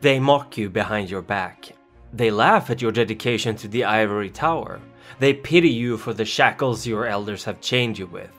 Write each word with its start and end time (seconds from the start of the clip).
They 0.00 0.20
mock 0.20 0.56
you 0.56 0.70
behind 0.70 1.10
your 1.10 1.22
back. 1.22 1.72
They 2.12 2.30
laugh 2.30 2.70
at 2.70 2.80
your 2.80 2.92
dedication 2.92 3.56
to 3.56 3.68
the 3.68 3.84
ivory 3.84 4.30
tower. 4.30 4.80
They 5.18 5.34
pity 5.34 5.70
you 5.70 5.96
for 5.96 6.14
the 6.14 6.24
shackles 6.24 6.86
your 6.86 7.06
elders 7.06 7.44
have 7.44 7.60
chained 7.60 7.98
you 7.98 8.06
with. 8.06 8.30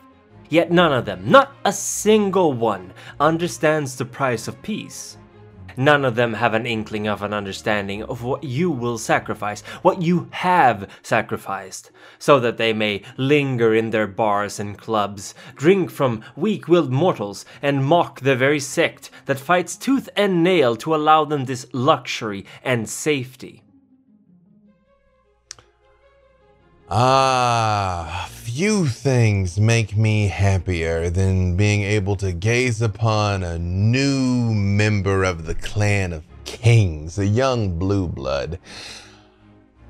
Yet 0.49 0.71
none 0.71 0.93
of 0.93 1.05
them, 1.05 1.29
not 1.29 1.51
a 1.65 1.73
single 1.73 2.53
one, 2.53 2.93
understands 3.19 3.95
the 3.95 4.05
price 4.05 4.47
of 4.47 4.61
peace. 4.63 5.17
None 5.77 6.05
of 6.05 6.15
them 6.15 6.33
have 6.33 6.53
an 6.53 6.65
inkling 6.65 7.07
of 7.07 7.21
an 7.21 7.33
understanding 7.33 8.03
of 8.03 8.23
what 8.23 8.43
you 8.43 8.69
will 8.71 8.97
sacrifice, 8.97 9.61
what 9.81 10.01
you 10.01 10.27
have 10.31 10.89
sacrificed, 11.01 11.91
so 12.17 12.39
that 12.39 12.57
they 12.57 12.73
may 12.73 13.03
linger 13.17 13.73
in 13.73 13.89
their 13.89 14.07
bars 14.07 14.59
and 14.59 14.77
clubs, 14.77 15.33
drink 15.55 15.89
from 15.91 16.23
weak 16.35 16.67
willed 16.67 16.91
mortals, 16.91 17.45
and 17.61 17.85
mock 17.85 18.21
the 18.21 18.35
very 18.35 18.59
sect 18.59 19.09
that 19.25 19.39
fights 19.39 19.75
tooth 19.75 20.09
and 20.15 20.43
nail 20.43 20.75
to 20.75 20.95
allow 20.95 21.25
them 21.25 21.45
this 21.45 21.67
luxury 21.73 22.45
and 22.63 22.89
safety. 22.89 23.63
Ah, 26.91 28.27
few 28.31 28.87
things 28.87 29.59
make 29.59 29.95
me 29.95 30.27
happier 30.27 31.11
than 31.11 31.55
being 31.55 31.83
able 31.83 32.15
to 32.15 32.33
gaze 32.33 32.81
upon 32.81 33.43
a 33.43 33.59
new 33.59 34.48
member 34.79 35.25
of 35.25 35.45
the 35.45 35.55
clan 35.55 36.13
of 36.13 36.23
kings, 36.45 37.19
a 37.19 37.27
young 37.27 37.77
blue 37.77 38.07
blood. 38.07 38.57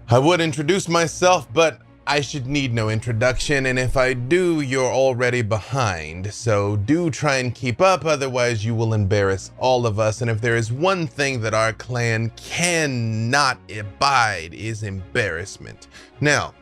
I 0.09 0.17
would 0.17 0.41
introduce 0.41 0.89
myself, 0.89 1.47
but 1.53 1.81
I 2.07 2.21
should 2.21 2.47
need 2.47 2.73
no 2.73 2.89
introduction, 2.89 3.67
and 3.67 3.77
if 3.77 3.95
I 3.95 4.13
do, 4.13 4.61
you're 4.61 4.91
already 4.91 5.43
behind. 5.43 6.33
So 6.33 6.75
do 6.75 7.11
try 7.11 7.35
and 7.35 7.53
keep 7.53 7.81
up, 7.81 8.03
otherwise, 8.03 8.65
you 8.65 8.73
will 8.73 8.95
embarrass 8.95 9.51
all 9.59 9.85
of 9.85 9.99
us. 9.99 10.21
And 10.21 10.31
if 10.31 10.41
there 10.41 10.55
is 10.55 10.71
one 10.71 11.05
thing 11.05 11.39
that 11.41 11.53
our 11.53 11.71
clan 11.73 12.31
cannot 12.35 13.59
abide, 13.69 14.55
is 14.55 14.81
embarrassment. 14.81 15.87
Now, 16.19 16.55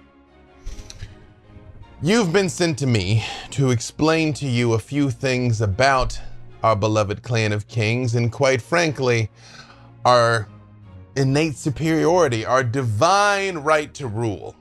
You've 1.99 2.31
been 2.31 2.47
sent 2.47 2.77
to 2.77 2.85
me 2.85 3.25
to 3.49 3.71
explain 3.71 4.31
to 4.33 4.45
you 4.45 4.73
a 4.73 4.79
few 4.79 5.09
things 5.09 5.61
about 5.61 6.19
our 6.67 6.75
beloved 6.75 7.23
clan 7.23 7.53
of 7.53 7.65
kings, 7.69 8.15
and 8.15 8.29
quite 8.29 8.61
frankly, 8.61 9.29
our 10.03 10.49
innate 11.15 11.55
superiority, 11.55 12.45
our 12.45 12.61
divine 12.61 13.57
right 13.59 13.93
to 13.93 14.05
rule. 14.05 14.53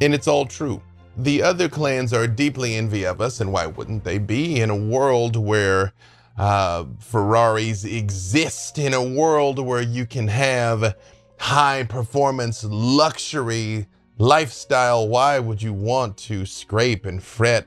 And 0.00 0.14
it's 0.14 0.26
all 0.26 0.46
true. 0.46 0.80
The 1.18 1.42
other 1.42 1.68
clans 1.68 2.14
are 2.14 2.26
deeply 2.26 2.76
envy 2.76 3.04
of 3.04 3.20
us, 3.20 3.42
and 3.42 3.52
why 3.52 3.66
wouldn't 3.66 4.04
they 4.04 4.16
be 4.16 4.62
in 4.62 4.70
a 4.70 4.76
world 4.76 5.36
where 5.36 5.92
uh, 6.38 6.86
Ferraris 6.98 7.84
exist, 7.84 8.78
in 8.78 8.94
a 8.94 9.02
world 9.02 9.58
where 9.58 9.82
you 9.82 10.06
can 10.06 10.28
have 10.28 10.96
high 11.38 11.82
performance 11.84 12.64
luxury 12.64 13.86
lifestyle, 14.16 15.08
why 15.08 15.38
would 15.38 15.60
you 15.60 15.74
want 15.74 16.16
to 16.16 16.46
scrape 16.46 17.04
and 17.04 17.22
fret 17.22 17.66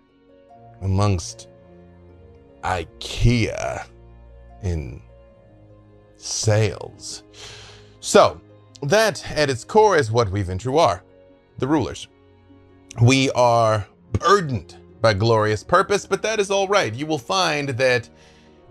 amongst 0.81 1.48
IKEA 2.64 3.86
in 4.64 5.02
sales? 6.17 7.23
So, 8.00 8.39
that 8.81 9.30
at 9.31 9.50
its 9.50 9.64
core 9.64 9.97
is 9.97 10.11
what 10.11 10.30
we 10.30 10.44
Ventrue 10.44 10.80
are 10.80 11.03
the 11.58 11.67
rulers. 11.67 12.08
We 13.02 13.31
are 13.31 13.88
burdened 14.11 14.75
by 15.02 15.14
glorious 15.14 15.64
purpose, 15.64 16.05
but 16.05 16.22
that 16.22 16.39
is 16.39 16.52
all 16.52 16.67
right. 16.67 16.94
You 16.94 17.05
will 17.05 17.17
find 17.17 17.70
that 17.70 18.09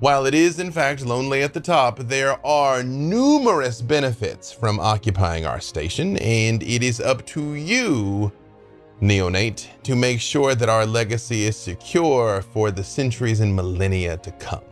while 0.01 0.27
it 0.27 0.35
is 0.35 0.59
in 0.59 0.73
fact 0.73 1.05
lonely 1.07 1.43
at 1.43 1.55
the 1.55 1.61
top, 1.61 1.99
there 1.99 2.45
are 2.45 2.83
numerous 2.83 3.81
benefits 3.81 4.53
from 4.53 4.81
occupying 4.81 5.47
our 5.47 5.61
station, 5.61 6.17
and 6.17 6.63
it 6.63 6.83
is 6.83 7.01
up 7.01 7.25
to 7.27 7.55
you, 7.55 8.33
Neonate, 9.01 9.69
to 9.83 9.97
make 9.97 10.21
sure 10.21 10.55
that 10.55 10.69
our 10.69 10.87
legacy 10.87 11.45
is 11.45 11.57
secure 11.57 12.43
for 12.43 12.71
the 12.71 12.85
centuries 12.85 13.41
and 13.41 13.55
millennia 13.55 14.17
to 14.19 14.31
come. 14.33 14.63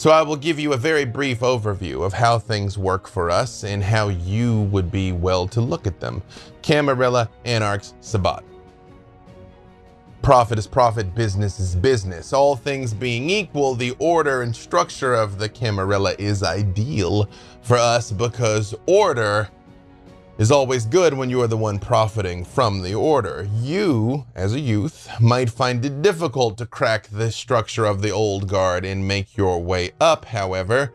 So 0.00 0.10
I 0.10 0.22
will 0.22 0.36
give 0.36 0.58
you 0.58 0.72
a 0.72 0.78
very 0.78 1.04
brief 1.04 1.40
overview 1.40 2.04
of 2.04 2.14
how 2.14 2.38
things 2.38 2.78
work 2.78 3.06
for 3.06 3.30
us 3.30 3.64
and 3.64 3.84
how 3.84 4.08
you 4.08 4.62
would 4.72 4.90
be 4.90 5.12
well 5.12 5.46
to 5.48 5.60
look 5.60 5.86
at 5.86 6.00
them. 6.00 6.22
Camarilla, 6.62 7.28
Anarchs, 7.44 7.92
Sabbat. 8.00 8.42
Profit 10.22 10.58
is 10.58 10.66
profit, 10.66 11.14
business 11.14 11.60
is 11.60 11.74
business. 11.74 12.32
All 12.32 12.56
things 12.56 12.92
being 12.92 13.28
equal, 13.28 13.74
the 13.74 13.94
order 13.98 14.42
and 14.42 14.56
structure 14.56 15.14
of 15.14 15.38
the 15.38 15.48
Camarilla 15.48 16.14
is 16.18 16.42
ideal 16.42 17.28
for 17.62 17.76
us 17.76 18.10
because 18.10 18.74
order 18.86 19.48
is 20.40 20.50
always 20.50 20.86
good 20.86 21.12
when 21.12 21.28
you 21.28 21.42
are 21.42 21.46
the 21.46 21.54
one 21.54 21.78
profiting 21.78 22.42
from 22.46 22.80
the 22.80 22.94
order. 22.94 23.46
You, 23.56 24.24
as 24.34 24.54
a 24.54 24.58
youth, 24.58 25.06
might 25.20 25.50
find 25.50 25.84
it 25.84 26.00
difficult 26.00 26.56
to 26.56 26.66
crack 26.66 27.08
the 27.08 27.30
structure 27.30 27.84
of 27.84 28.00
the 28.00 28.08
old 28.08 28.48
guard 28.48 28.86
and 28.86 29.06
make 29.06 29.36
your 29.36 29.62
way 29.62 29.90
up, 30.00 30.24
however, 30.24 30.94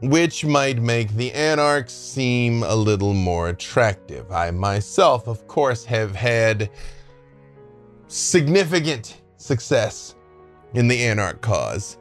which 0.00 0.42
might 0.42 0.80
make 0.80 1.10
the 1.10 1.30
Anarchs 1.32 1.92
seem 1.92 2.62
a 2.62 2.74
little 2.74 3.12
more 3.12 3.50
attractive. 3.50 4.32
I 4.32 4.50
myself, 4.52 5.28
of 5.28 5.46
course, 5.46 5.84
have 5.84 6.16
had 6.16 6.70
significant 8.06 9.20
success 9.36 10.14
in 10.72 10.88
the 10.88 10.98
Anarch 11.04 11.42
cause. 11.42 11.98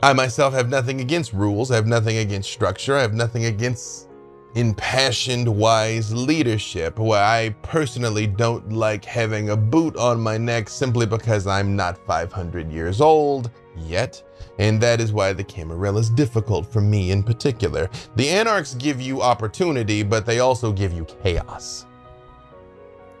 I 0.00 0.12
myself 0.12 0.54
have 0.54 0.68
nothing 0.68 1.00
against 1.00 1.32
rules, 1.32 1.72
I 1.72 1.74
have 1.74 1.88
nothing 1.88 2.18
against 2.18 2.52
structure, 2.52 2.96
I 2.96 3.02
have 3.02 3.14
nothing 3.14 3.46
against 3.46 4.06
impassioned, 4.54 5.48
wise 5.48 6.12
leadership. 6.14 6.98
Where 6.98 7.24
I 7.24 7.50
personally 7.62 8.26
don't 8.26 8.72
like 8.72 9.04
having 9.04 9.50
a 9.50 9.56
boot 9.56 9.96
on 9.96 10.20
my 10.20 10.36
neck 10.36 10.68
simply 10.68 11.06
because 11.06 11.46
I'm 11.46 11.76
not 11.76 11.98
500 12.06 12.70
years 12.70 13.00
old 13.00 13.50
yet. 13.76 14.22
And 14.58 14.80
that 14.80 15.00
is 15.00 15.12
why 15.12 15.32
the 15.32 15.44
Camarilla 15.44 16.00
is 16.00 16.10
difficult 16.10 16.66
for 16.66 16.80
me 16.80 17.10
in 17.10 17.22
particular. 17.22 17.88
The 18.16 18.28
Anarchs 18.28 18.74
give 18.74 19.00
you 19.00 19.22
opportunity, 19.22 20.02
but 20.02 20.26
they 20.26 20.40
also 20.40 20.72
give 20.72 20.92
you 20.92 21.06
chaos. 21.22 21.86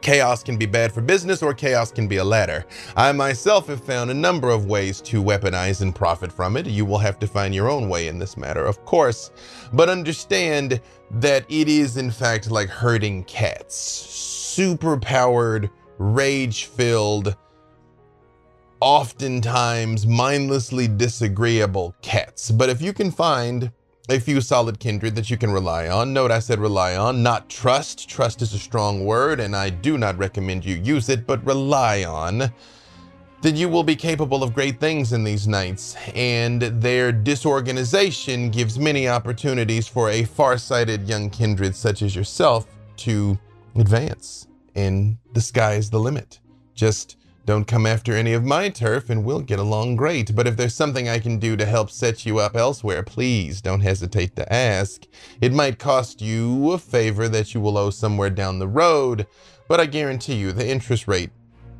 Chaos 0.02 0.42
can 0.42 0.56
be 0.56 0.66
bad 0.66 0.90
for 0.92 1.00
business 1.00 1.44
or 1.44 1.54
chaos 1.54 1.92
can 1.92 2.08
be 2.08 2.16
a 2.16 2.24
ladder. 2.24 2.66
I 2.96 3.12
myself 3.12 3.68
have 3.68 3.84
found 3.84 4.10
a 4.10 4.14
number 4.14 4.50
of 4.50 4.66
ways 4.66 5.00
to 5.02 5.22
weaponize 5.22 5.80
and 5.80 5.94
profit 5.94 6.32
from 6.32 6.56
it. 6.56 6.66
You 6.66 6.84
will 6.84 6.98
have 6.98 7.20
to 7.20 7.28
find 7.28 7.54
your 7.54 7.70
own 7.70 7.88
way 7.88 8.08
in 8.08 8.18
this 8.18 8.36
matter, 8.36 8.64
of 8.64 8.84
course. 8.84 9.30
But 9.72 9.88
understand 9.88 10.80
that 11.12 11.44
it 11.48 11.68
is 11.68 11.96
in 11.96 12.10
fact 12.10 12.50
like 12.50 12.68
herding 12.68 13.24
cats. 13.24 13.76
Super 13.76 14.96
powered, 14.96 15.70
rage 15.98 16.66
filled, 16.66 17.36
oftentimes 18.80 20.06
mindlessly 20.06 20.88
disagreeable 20.88 21.94
cats. 22.02 22.50
But 22.50 22.68
if 22.68 22.82
you 22.82 22.92
can 22.92 23.10
find 23.10 23.70
a 24.08 24.18
few 24.18 24.40
solid 24.40 24.80
kindred 24.80 25.14
that 25.14 25.30
you 25.30 25.36
can 25.36 25.52
rely 25.52 25.88
on. 25.88 26.12
Note 26.12 26.30
I 26.30 26.40
said 26.40 26.58
rely 26.58 26.96
on, 26.96 27.22
not 27.22 27.48
trust. 27.48 28.08
Trust 28.08 28.42
is 28.42 28.52
a 28.52 28.58
strong 28.58 29.04
word, 29.04 29.38
and 29.38 29.54
I 29.54 29.70
do 29.70 29.96
not 29.96 30.18
recommend 30.18 30.64
you 30.64 30.76
use 30.76 31.08
it, 31.08 31.26
but 31.26 31.44
rely 31.46 32.04
on. 32.04 32.52
Then 33.42 33.56
you 33.56 33.68
will 33.68 33.82
be 33.82 33.96
capable 33.96 34.44
of 34.44 34.54
great 34.54 34.78
things 34.78 35.12
in 35.12 35.24
these 35.24 35.48
nights, 35.48 35.96
and 36.14 36.62
their 36.62 37.10
disorganization 37.10 38.50
gives 38.50 38.78
many 38.78 39.08
opportunities 39.08 39.88
for 39.88 40.10
a 40.10 40.22
far-sighted 40.22 41.08
young 41.08 41.28
kindred 41.28 41.74
such 41.74 42.02
as 42.02 42.14
yourself 42.14 42.68
to 42.98 43.36
advance. 43.74 44.46
And 44.76 45.18
the 45.32 45.40
sky 45.40 45.74
is 45.74 45.90
the 45.90 45.98
limit. 45.98 46.38
Just 46.76 47.16
don't 47.44 47.64
come 47.64 47.84
after 47.84 48.12
any 48.12 48.32
of 48.32 48.44
my 48.44 48.68
turf 48.68 49.10
and 49.10 49.24
we'll 49.24 49.40
get 49.40 49.58
along 49.58 49.96
great. 49.96 50.36
But 50.36 50.46
if 50.46 50.56
there's 50.56 50.74
something 50.74 51.08
I 51.08 51.18
can 51.18 51.40
do 51.40 51.56
to 51.56 51.66
help 51.66 51.90
set 51.90 52.24
you 52.24 52.38
up 52.38 52.54
elsewhere, 52.54 53.02
please 53.02 53.60
don't 53.60 53.80
hesitate 53.80 54.36
to 54.36 54.52
ask. 54.52 55.02
It 55.40 55.52
might 55.52 55.80
cost 55.80 56.22
you 56.22 56.70
a 56.70 56.78
favor 56.78 57.28
that 57.28 57.54
you 57.54 57.60
will 57.60 57.76
owe 57.76 57.90
somewhere 57.90 58.30
down 58.30 58.60
the 58.60 58.68
road, 58.68 59.26
but 59.66 59.80
I 59.80 59.86
guarantee 59.86 60.36
you 60.36 60.52
the 60.52 60.68
interest 60.68 61.08
rate 61.08 61.30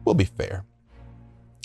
will 0.05 0.15
be 0.15 0.25
fair. 0.25 0.65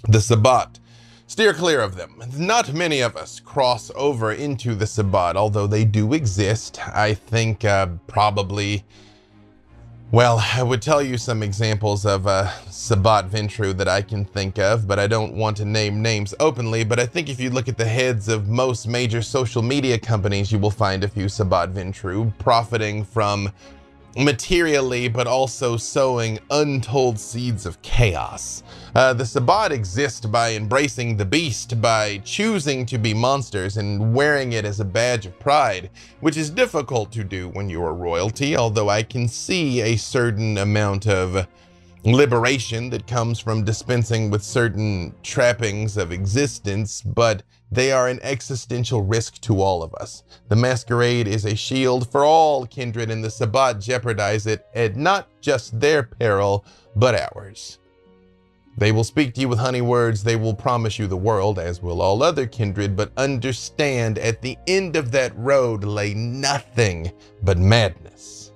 The 0.04 0.22
Sabbat. 0.22 0.80
Steer 1.28 1.54
clear 1.54 1.82
of 1.82 1.96
them. 1.96 2.22
Not 2.38 2.74
many 2.74 3.02
of 3.02 3.18
us 3.18 3.40
cross 3.40 3.92
over 3.96 4.32
into 4.32 4.76
the 4.76 4.88
Sabbat, 4.88 5.36
although 5.36 5.68
they 5.68 5.86
do 5.86 6.14
exist. 6.14 6.80
I 6.88 7.14
think 7.14 7.66
uh, 7.66 7.88
probably 8.08 8.86
well, 10.10 10.42
I 10.54 10.64
would 10.64 10.82
tell 10.82 11.02
you 11.02 11.18
some 11.18 11.44
examples 11.44 12.06
of 12.06 12.28
uh, 12.28 12.50
Sabbat 12.70 13.30
Ventrue 13.30 13.76
that 13.76 13.90
I 13.90 14.02
can 14.02 14.24
think 14.24 14.58
of, 14.58 14.88
but 14.88 15.00
I 15.00 15.06
don't 15.06 15.34
want 15.34 15.58
to 15.58 15.66
name 15.66 16.02
names 16.02 16.34
openly. 16.40 16.86
But 16.86 16.98
I 16.98 17.06
think 17.06 17.28
if 17.28 17.42
you 17.42 17.50
look 17.50 17.68
at 17.68 17.78
the 17.78 17.86
heads 17.86 18.30
of 18.30 18.48
most 18.48 18.88
major 18.88 19.22
social 19.22 19.62
media 19.62 20.00
companies, 20.00 20.50
you 20.50 20.60
will 20.60 20.72
find 20.72 21.04
a 21.04 21.10
few 21.10 21.28
Sabbat 21.28 21.74
Ventrue 21.74 22.32
profiting 22.40 23.04
from 23.04 23.52
materially, 24.16 25.10
but 25.10 25.28
also 25.28 25.76
sowing 25.76 26.40
untold 26.52 27.20
seeds 27.20 27.66
of 27.66 27.82
chaos. 27.82 28.64
Uh, 28.98 29.14
the 29.14 29.24
Sabbat 29.24 29.72
exist 29.72 30.32
by 30.32 30.54
embracing 30.54 31.16
the 31.16 31.24
beast, 31.24 31.80
by 31.80 32.18
choosing 32.26 32.84
to 32.84 32.98
be 32.98 33.14
monsters 33.14 33.78
and 33.78 34.12
wearing 34.12 34.54
it 34.54 34.66
as 34.66 34.80
a 34.80 34.86
badge 34.86 35.28
of 35.28 35.38
pride, 35.38 35.92
which 36.22 36.36
is 36.36 36.50
difficult 36.50 37.12
to 37.12 37.24
do 37.24 37.50
when 37.50 37.70
you 37.70 37.84
are 37.84 37.94
royalty, 37.94 38.58
although 38.58 38.90
I 38.90 39.04
can 39.04 39.28
see 39.28 39.82
a 39.82 39.98
certain 39.98 40.58
amount 40.58 41.06
of 41.06 41.48
liberation 42.06 42.90
that 42.90 43.06
comes 43.06 43.40
from 43.40 43.64
dispensing 43.64 44.32
with 44.32 44.42
certain 44.42 45.14
trappings 45.22 45.96
of 45.96 46.12
existence, 46.12 47.04
but 47.04 47.44
they 47.72 47.92
are 47.92 48.08
an 48.08 48.20
existential 48.24 49.04
risk 49.04 49.40
to 49.42 49.62
all 49.62 49.84
of 49.84 49.94
us. 49.94 50.24
The 50.50 50.56
masquerade 50.56 51.28
is 51.28 51.46
a 51.46 51.56
shield 51.56 52.12
for 52.12 52.26
all 52.26 52.66
kindred, 52.66 53.12
and 53.12 53.24
the 53.24 53.30
Sabbat 53.30 53.80
jeopardize 53.80 54.48
it 54.48 54.66
at 54.74 54.96
not 54.96 55.28
just 55.40 55.80
their 55.80 56.02
peril, 56.02 56.66
but 56.96 57.14
ours. 57.14 57.78
They 58.78 58.92
will 58.92 59.04
speak 59.04 59.34
to 59.34 59.42
you 59.42 59.50
with 59.50 59.58
honey 59.58 59.82
words, 59.82 60.24
they 60.24 60.36
will 60.36 60.54
promise 60.54 61.00
you 61.00 61.08
the 61.08 61.18
world, 61.18 61.58
as 61.58 61.82
will 61.82 62.00
all 62.00 62.22
other 62.22 62.46
kindred, 62.46 62.96
but 62.96 63.12
understand 63.18 64.20
at 64.20 64.44
the 64.44 64.56
end 64.68 64.96
of 64.96 65.12
that 65.12 65.36
road 65.36 65.84
lay 65.84 66.14
nothing 66.14 67.12
but 67.42 67.58
madness. 67.58 68.52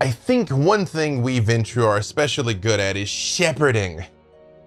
I 0.00 0.10
think 0.10 0.48
one 0.50 0.86
thing 0.86 1.22
we 1.22 1.38
Ventrue 1.40 1.86
are 1.86 1.98
especially 1.98 2.54
good 2.54 2.80
at 2.80 2.96
is 2.96 3.08
shepherding 3.08 4.04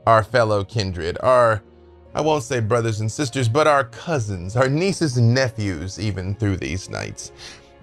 our 0.05 0.23
fellow 0.23 0.63
kindred, 0.63 1.17
our, 1.21 1.61
I 2.15 2.21
won't 2.21 2.43
say 2.43 2.59
brothers 2.59 3.01
and 3.01 3.11
sisters, 3.11 3.49
but 3.49 3.67
our 3.67 3.83
cousins, 3.85 4.55
our 4.55 4.69
nieces 4.69 5.17
and 5.17 5.33
nephews, 5.33 5.99
even 5.99 6.33
through 6.35 6.57
these 6.57 6.89
nights. 6.89 7.31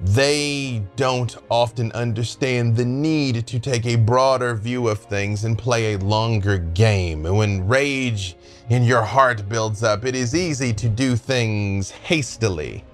They 0.00 0.82
don't 0.96 1.36
often 1.50 1.92
understand 1.92 2.76
the 2.76 2.84
need 2.84 3.46
to 3.46 3.58
take 3.58 3.86
a 3.86 3.96
broader 3.96 4.54
view 4.54 4.88
of 4.88 4.98
things 4.98 5.44
and 5.44 5.56
play 5.56 5.94
a 5.94 5.98
longer 5.98 6.58
game. 6.58 7.26
And 7.26 7.36
When 7.36 7.66
rage 7.66 8.36
in 8.68 8.82
your 8.82 9.02
heart 9.02 9.48
builds 9.48 9.82
up, 9.82 10.04
it 10.04 10.14
is 10.14 10.34
easy 10.34 10.72
to 10.74 10.88
do 10.88 11.16
things 11.16 11.90
hastily. 11.90 12.84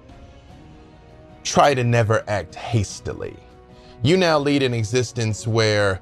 Try 1.43 1.75
to 1.75 1.85
never 1.85 2.23
act 2.29 2.55
hastily. 2.55 3.37
You 4.03 4.17
now 4.17 4.39
lead 4.39 4.63
an 4.63 4.75
existence 4.75 5.47
where 5.47 6.01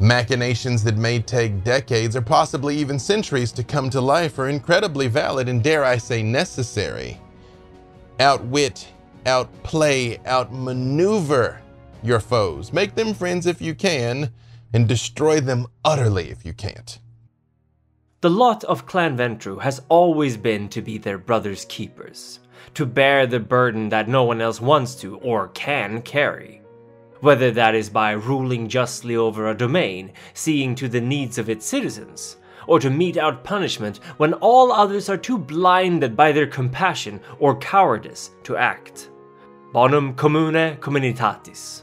Machinations 0.00 0.82
that 0.82 0.96
may 0.96 1.20
take 1.20 1.62
decades 1.62 2.16
or 2.16 2.20
possibly 2.20 2.76
even 2.76 2.98
centuries 2.98 3.52
to 3.52 3.62
come 3.62 3.88
to 3.90 4.00
life 4.00 4.38
are 4.40 4.48
incredibly 4.48 5.06
valid 5.06 5.48
and, 5.48 5.62
dare 5.62 5.84
I 5.84 5.98
say, 5.98 6.20
necessary. 6.20 7.20
Outwit, 8.18 8.88
outplay, 9.26 10.18
outmaneuver 10.26 11.60
your 12.02 12.20
foes. 12.20 12.72
Make 12.72 12.94
them 12.94 13.14
friends 13.14 13.46
if 13.46 13.60
you 13.60 13.74
can, 13.74 14.32
and 14.72 14.88
destroy 14.88 15.40
them 15.40 15.66
utterly 15.84 16.30
if 16.30 16.44
you 16.44 16.52
can't. 16.52 16.98
The 18.20 18.30
lot 18.30 18.64
of 18.64 18.86
Clan 18.86 19.16
Ventrue 19.16 19.60
has 19.60 19.82
always 19.88 20.36
been 20.36 20.68
to 20.70 20.82
be 20.82 20.98
their 20.98 21.18
brother's 21.18 21.64
keepers, 21.66 22.40
to 22.74 22.86
bear 22.86 23.26
the 23.26 23.40
burden 23.40 23.88
that 23.90 24.08
no 24.08 24.24
one 24.24 24.40
else 24.40 24.60
wants 24.60 24.94
to 24.96 25.16
or 25.18 25.48
can 25.48 26.02
carry 26.02 26.62
whether 27.24 27.50
that 27.50 27.74
is 27.74 27.88
by 27.88 28.10
ruling 28.10 28.68
justly 28.68 29.16
over 29.16 29.48
a 29.48 29.56
domain, 29.56 30.12
seeing 30.34 30.74
to 30.74 30.88
the 30.88 31.00
needs 31.00 31.38
of 31.38 31.48
its 31.48 31.64
citizens, 31.64 32.36
or 32.66 32.78
to 32.78 32.90
mete 32.90 33.16
out 33.16 33.42
punishment 33.42 33.96
when 34.18 34.34
all 34.34 34.70
others 34.70 35.08
are 35.08 35.16
too 35.16 35.38
blinded 35.38 36.14
by 36.14 36.30
their 36.30 36.46
compassion 36.46 37.18
or 37.38 37.58
cowardice 37.58 38.30
to 38.42 38.58
act. 38.58 39.08
Bonum 39.74 40.14
commune 40.14 40.76
communitatis. 40.76 41.82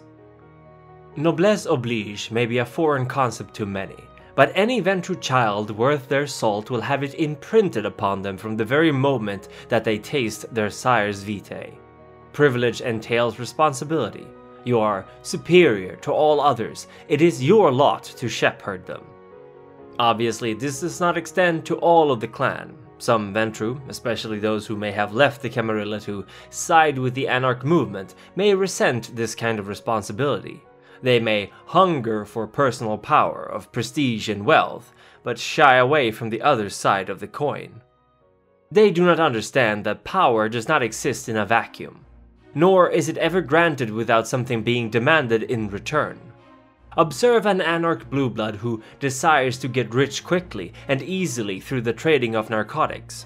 Noblesse 1.17 1.65
oblige 1.65 2.31
may 2.31 2.45
be 2.45 2.59
a 2.59 2.65
foreign 2.65 3.05
concept 3.05 3.53
to 3.55 3.65
many, 3.65 3.97
but 4.33 4.53
any 4.55 4.81
Ventrue 4.81 5.19
child 5.19 5.71
worth 5.71 6.07
their 6.07 6.25
salt 6.25 6.69
will 6.69 6.79
have 6.79 7.03
it 7.03 7.15
imprinted 7.15 7.85
upon 7.85 8.21
them 8.21 8.37
from 8.37 8.55
the 8.55 8.63
very 8.63 8.93
moment 8.93 9.49
that 9.67 9.83
they 9.83 9.97
taste 9.97 10.45
their 10.55 10.69
sire's 10.69 11.21
vitae. 11.21 11.77
Privilege 12.31 12.79
entails 12.79 13.39
responsibility, 13.39 14.25
you 14.63 14.79
are 14.79 15.05
superior 15.21 15.97
to 15.97 16.13
all 16.13 16.39
others. 16.39 16.87
It 17.09 17.21
is 17.21 17.43
your 17.43 17.73
lot 17.73 18.03
to 18.03 18.29
shepherd 18.29 18.85
them. 18.85 19.03
Obviously, 19.99 20.53
this 20.53 20.79
does 20.79 21.01
not 21.01 21.17
extend 21.17 21.65
to 21.65 21.75
all 21.79 22.09
of 22.13 22.21
the 22.21 22.27
clan. 22.29 22.73
Some 23.01 23.33
Ventrue, 23.33 23.81
especially 23.89 24.39
those 24.39 24.67
who 24.67 24.75
may 24.75 24.91
have 24.91 25.13
left 25.13 25.41
the 25.41 25.49
Camarilla 25.49 25.99
to 26.01 26.25
side 26.49 26.97
with 26.97 27.15
the 27.15 27.27
Anarch 27.27 27.65
movement, 27.65 28.15
may 28.35 28.53
resent 28.53 29.15
this 29.15 29.33
kind 29.33 29.59
of 29.59 29.67
responsibility. 29.67 30.61
They 31.01 31.19
may 31.19 31.51
hunger 31.65 32.25
for 32.25 32.45
personal 32.45 32.97
power, 32.97 33.43
of 33.43 33.71
prestige 33.71 34.29
and 34.29 34.45
wealth, 34.45 34.93
but 35.23 35.39
shy 35.39 35.77
away 35.77 36.11
from 36.11 36.29
the 36.29 36.43
other 36.43 36.69
side 36.69 37.09
of 37.09 37.19
the 37.19 37.27
coin. 37.27 37.81
They 38.71 38.91
do 38.91 39.03
not 39.03 39.19
understand 39.19 39.83
that 39.83 40.03
power 40.03 40.47
does 40.47 40.67
not 40.67 40.83
exist 40.83 41.27
in 41.27 41.37
a 41.37 41.45
vacuum 41.45 42.05
nor 42.53 42.89
is 42.89 43.07
it 43.07 43.17
ever 43.17 43.41
granted 43.41 43.89
without 43.89 44.27
something 44.27 44.63
being 44.63 44.89
demanded 44.89 45.43
in 45.43 45.69
return. 45.69 46.19
Observe 46.97 47.45
an 47.45 47.61
anarch 47.61 48.09
blueblood 48.09 48.57
who 48.57 48.83
desires 48.99 49.57
to 49.57 49.69
get 49.69 49.93
rich 49.93 50.25
quickly 50.25 50.73
and 50.89 51.01
easily 51.01 51.59
through 51.59 51.81
the 51.81 51.93
trading 51.93 52.35
of 52.35 52.49
narcotics. 52.49 53.25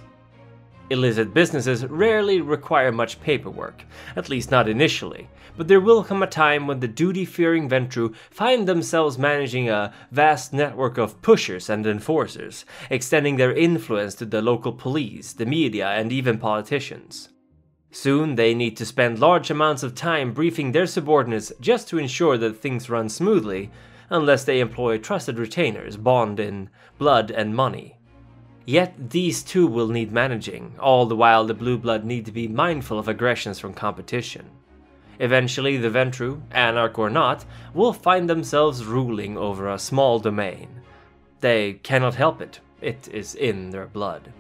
Illicit 0.92 1.34
businesses 1.34 1.84
rarely 1.88 2.42
require 2.42 2.92
much 2.92 3.20
paperwork, 3.22 3.84
at 4.16 4.30
least 4.30 4.52
not 4.52 4.70
initially, 4.70 5.28
but 5.58 5.68
there 5.68 5.82
will 5.82 6.04
come 6.04 6.22
a 6.22 6.28
time 6.28 6.68
when 6.68 6.80
the 6.80 6.88
duty-fearing 6.88 7.68
Ventrue 7.68 8.14
find 8.30 8.68
themselves 8.68 9.18
managing 9.18 9.68
a 9.68 9.92
vast 10.12 10.54
network 10.54 11.00
of 11.00 11.20
pushers 11.24 11.68
and 11.68 11.88
enforcers, 11.88 12.66
extending 12.92 13.38
their 13.38 13.54
influence 13.54 14.14
to 14.14 14.26
the 14.26 14.44
local 14.44 14.74
police, 14.74 15.34
the 15.34 15.46
media, 15.48 15.88
and 15.88 16.12
even 16.12 16.38
politicians. 16.38 17.30
Soon 17.96 18.36
they 18.36 18.54
need 18.54 18.76
to 18.76 18.86
spend 18.86 19.20
large 19.20 19.50
amounts 19.50 19.82
of 19.82 19.96
time 19.96 20.34
briefing 20.34 20.74
their 20.74 20.86
subordinates 20.86 21.54
just 21.62 21.88
to 21.88 21.98
ensure 21.98 22.38
that 22.38 22.58
things 22.58 22.90
run 22.90 23.08
smoothly, 23.08 23.72
unless 24.10 24.44
they 24.44 24.60
employ 24.60 24.98
trusted 24.98 25.40
retainers 25.40 25.96
bond 25.96 26.38
in 26.38 26.70
blood 26.98 27.32
and 27.32 27.56
money. 27.56 27.98
Yet 28.66 29.12
these 29.12 29.44
too 29.44 29.66
will 29.66 29.88
need 29.88 30.12
managing, 30.12 30.76
all 30.78 31.06
the 31.06 31.16
while 31.16 31.46
the 31.46 31.54
blue 31.54 31.78
blood 31.78 32.04
need 32.04 32.26
to 32.26 32.34
be 32.34 32.50
mindful 32.50 33.00
of 33.00 33.08
aggressions 33.08 33.60
from 33.60 33.74
competition. 33.74 34.50
Eventually, 35.20 35.78
the 35.78 35.90
Ventrue, 35.90 36.42
anarch 36.52 37.00
or 37.00 37.10
not, 37.10 37.46
will 37.74 37.94
find 37.94 38.30
themselves 38.30 38.84
ruling 38.84 39.38
over 39.38 39.70
a 39.70 39.80
small 39.80 40.20
domain. 40.20 40.68
They 41.40 41.76
cannot 41.76 42.16
help 42.16 42.42
it, 42.42 42.60
it 42.82 43.08
is 43.08 43.36
in 43.36 43.70
their 43.70 43.88
blood. 43.88 44.34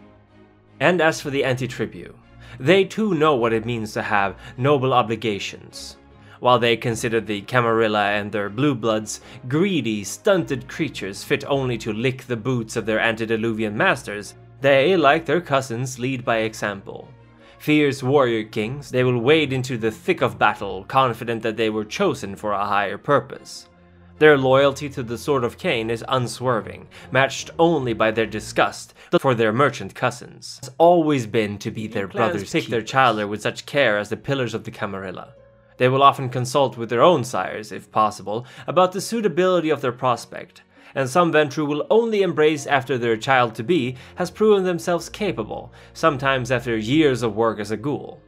And 0.81 0.99
as 0.99 1.21
for 1.21 1.29
the 1.29 1.45
anti-tribu, 1.45 2.15
they 2.59 2.85
too 2.85 3.13
know 3.13 3.35
what 3.35 3.53
it 3.53 3.65
means 3.65 3.93
to 3.93 4.01
have 4.01 4.35
noble 4.57 4.93
obligations. 4.93 5.97
While 6.39 6.59
they 6.59 6.77
consider 6.77 7.21
the 7.21 7.41
Camarilla 7.41 8.11
and 8.11 8.31
their 8.31 8.49
blue 8.49 8.75
bloods 8.75 9.21
greedy, 9.47 10.03
stunted 10.03 10.67
creatures 10.67 11.23
fit 11.23 11.43
only 11.45 11.77
to 11.79 11.93
lick 11.93 12.23
the 12.23 12.37
boots 12.37 12.75
of 12.75 12.85
their 12.85 12.99
antediluvian 12.99 13.75
masters, 13.75 14.35
they, 14.61 14.95
like 14.97 15.25
their 15.25 15.41
cousins, 15.41 15.99
lead 15.99 16.23
by 16.25 16.37
example. 16.37 17.09
Fierce 17.57 18.03
warrior 18.03 18.43
kings, 18.43 18.91
they 18.91 19.03
will 19.03 19.19
wade 19.19 19.53
into 19.53 19.77
the 19.77 19.91
thick 19.91 20.21
of 20.21 20.37
battle, 20.37 20.83
confident 20.83 21.41
that 21.41 21.57
they 21.57 21.69
were 21.69 21.85
chosen 21.85 22.35
for 22.35 22.51
a 22.51 22.65
higher 22.65 22.97
purpose. 22.97 23.69
Their 24.17 24.37
loyalty 24.37 24.87
to 24.91 25.03
the 25.03 25.17
Sword 25.17 25.43
of 25.43 25.57
Cain 25.57 25.89
is 25.89 26.05
unswerving, 26.07 26.87
matched 27.11 27.49
only 27.59 27.91
by 27.91 28.11
their 28.11 28.25
disgust 28.25 28.93
for 29.19 29.35
their 29.35 29.51
merchant 29.51 29.93
cousins. 29.93 30.57
It's 30.63 30.71
always 30.77 31.27
been 31.27 31.57
to 31.57 31.69
be 31.69 31.87
their 31.87 32.07
brothers 32.07 32.49
pick 32.49 32.67
their 32.67 32.81
childhood 32.81 33.29
with 33.29 33.41
such 33.41 33.65
care 33.65 33.97
as 33.97 34.07
the 34.07 34.15
pillars 34.15 34.53
of 34.53 34.63
the 34.63 34.71
Camarilla. 34.71 35.33
They 35.77 35.89
will 35.89 36.01
often 36.01 36.29
consult 36.29 36.77
with 36.77 36.89
their 36.89 37.03
own 37.03 37.25
sires, 37.25 37.73
if 37.73 37.91
possible, 37.91 38.45
about 38.67 38.93
the 38.93 39.01
suitability 39.01 39.69
of 39.69 39.81
their 39.81 39.91
prospect, 39.91 40.61
and 40.95 41.09
some 41.09 41.33
Ventrue 41.33 41.67
will 41.67 41.85
only 41.89 42.21
embrace 42.21 42.65
after 42.65 42.97
their 42.97 43.17
child-to-be 43.17 43.97
has 44.15 44.31
proven 44.31 44.63
themselves 44.63 45.09
capable, 45.09 45.73
sometimes 45.91 46.51
after 46.51 46.77
years 46.77 47.21
of 47.21 47.35
work 47.35 47.59
as 47.59 47.71
a 47.71 47.77
ghoul. 47.77 48.21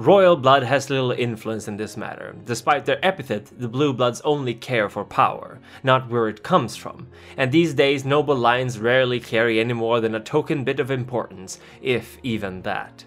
Royal 0.00 0.34
blood 0.34 0.62
has 0.62 0.88
little 0.88 1.12
influence 1.12 1.68
in 1.68 1.76
this 1.76 1.94
matter. 1.94 2.34
Despite 2.46 2.86
their 2.86 3.04
epithet, 3.04 3.52
the 3.58 3.68
Blue 3.68 3.92
Bloods 3.92 4.22
only 4.22 4.54
care 4.54 4.88
for 4.88 5.04
power, 5.04 5.60
not 5.82 6.08
where 6.08 6.26
it 6.28 6.42
comes 6.42 6.74
from, 6.74 7.06
and 7.36 7.52
these 7.52 7.74
days 7.74 8.06
noble 8.06 8.34
lines 8.34 8.78
rarely 8.78 9.20
carry 9.20 9.60
any 9.60 9.74
more 9.74 10.00
than 10.00 10.14
a 10.14 10.20
token 10.20 10.64
bit 10.64 10.80
of 10.80 10.90
importance, 10.90 11.60
if 11.82 12.16
even 12.22 12.62
that. 12.62 13.04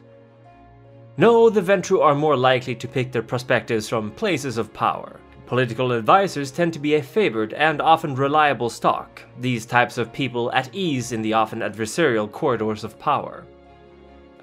No, 1.17 1.49
the 1.49 1.61
Ventrue 1.61 2.03
are 2.03 2.13
more 2.13 2.37
likely 2.37 2.75
to 2.75 2.87
pick 2.87 3.11
their 3.11 3.23
perspectives 3.23 3.89
from 3.89 4.11
places 4.11 4.59
of 4.59 4.71
power. 4.71 5.19
Political 5.47 5.93
advisors 5.93 6.51
tend 6.51 6.73
to 6.73 6.79
be 6.79 6.93
a 6.93 7.01
favored 7.01 7.53
and 7.53 7.81
often 7.81 8.13
reliable 8.13 8.69
stock, 8.69 9.19
these 9.39 9.65
types 9.65 9.97
of 9.97 10.13
people 10.13 10.51
at 10.51 10.69
ease 10.75 11.11
in 11.11 11.23
the 11.23 11.33
often 11.33 11.61
adversarial 11.61 12.31
corridors 12.31 12.83
of 12.83 12.99
power. 12.99 13.45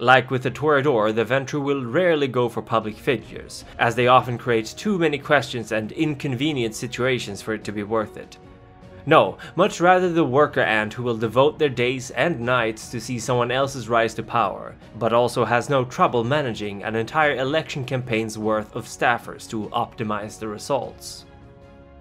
Like 0.00 0.30
with 0.30 0.44
the 0.44 0.50
Toreador, 0.50 1.14
the 1.14 1.26
Ventrue 1.26 1.60
will 1.60 1.84
rarely 1.84 2.26
go 2.26 2.48
for 2.48 2.62
public 2.62 2.96
figures, 2.96 3.66
as 3.78 3.94
they 3.94 4.06
often 4.06 4.38
create 4.38 4.72
too 4.74 4.98
many 4.98 5.18
questions 5.18 5.72
and 5.72 5.92
inconvenient 5.92 6.74
situations 6.74 7.42
for 7.42 7.52
it 7.52 7.64
to 7.64 7.72
be 7.72 7.82
worth 7.82 8.16
it. 8.16 8.38
No, 9.04 9.36
much 9.56 9.78
rather 9.78 10.10
the 10.10 10.24
worker 10.24 10.62
ant 10.62 10.94
who 10.94 11.02
will 11.02 11.18
devote 11.18 11.58
their 11.58 11.68
days 11.68 12.10
and 12.12 12.40
nights 12.40 12.90
to 12.90 12.98
see 12.98 13.18
someone 13.18 13.50
else's 13.50 13.90
rise 13.90 14.14
to 14.14 14.22
power, 14.22 14.74
but 14.98 15.12
also 15.12 15.44
has 15.44 15.68
no 15.68 15.84
trouble 15.84 16.24
managing 16.24 16.82
an 16.82 16.96
entire 16.96 17.36
election 17.36 17.84
campaign's 17.84 18.38
worth 18.38 18.74
of 18.74 18.86
staffers 18.86 19.46
to 19.50 19.68
optimize 19.68 20.38
the 20.38 20.48
results. 20.48 21.26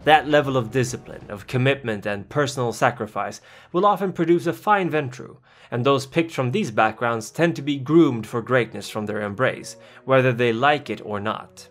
That 0.05 0.29
level 0.29 0.55
of 0.55 0.71
discipline, 0.71 1.25
of 1.29 1.47
commitment, 1.47 2.05
and 2.05 2.29
personal 2.29 2.71
sacrifice 2.71 3.41
will 3.73 3.85
often 3.85 4.13
produce 4.13 4.47
a 4.47 4.53
fine 4.53 4.89
Ventrue, 4.89 5.37
and 5.71 5.85
those 5.85 6.05
picked 6.05 6.31
from 6.31 6.51
these 6.51 6.71
backgrounds 6.71 7.31
tend 7.31 7.55
to 7.57 7.61
be 7.61 7.77
groomed 7.77 8.25
for 8.25 8.41
greatness 8.41 8.89
from 8.89 9.05
their 9.05 9.21
embrace, 9.21 9.75
whether 10.05 10.31
they 10.31 10.53
like 10.53 10.89
it 10.89 11.01
or 11.03 11.19
not. 11.19 11.67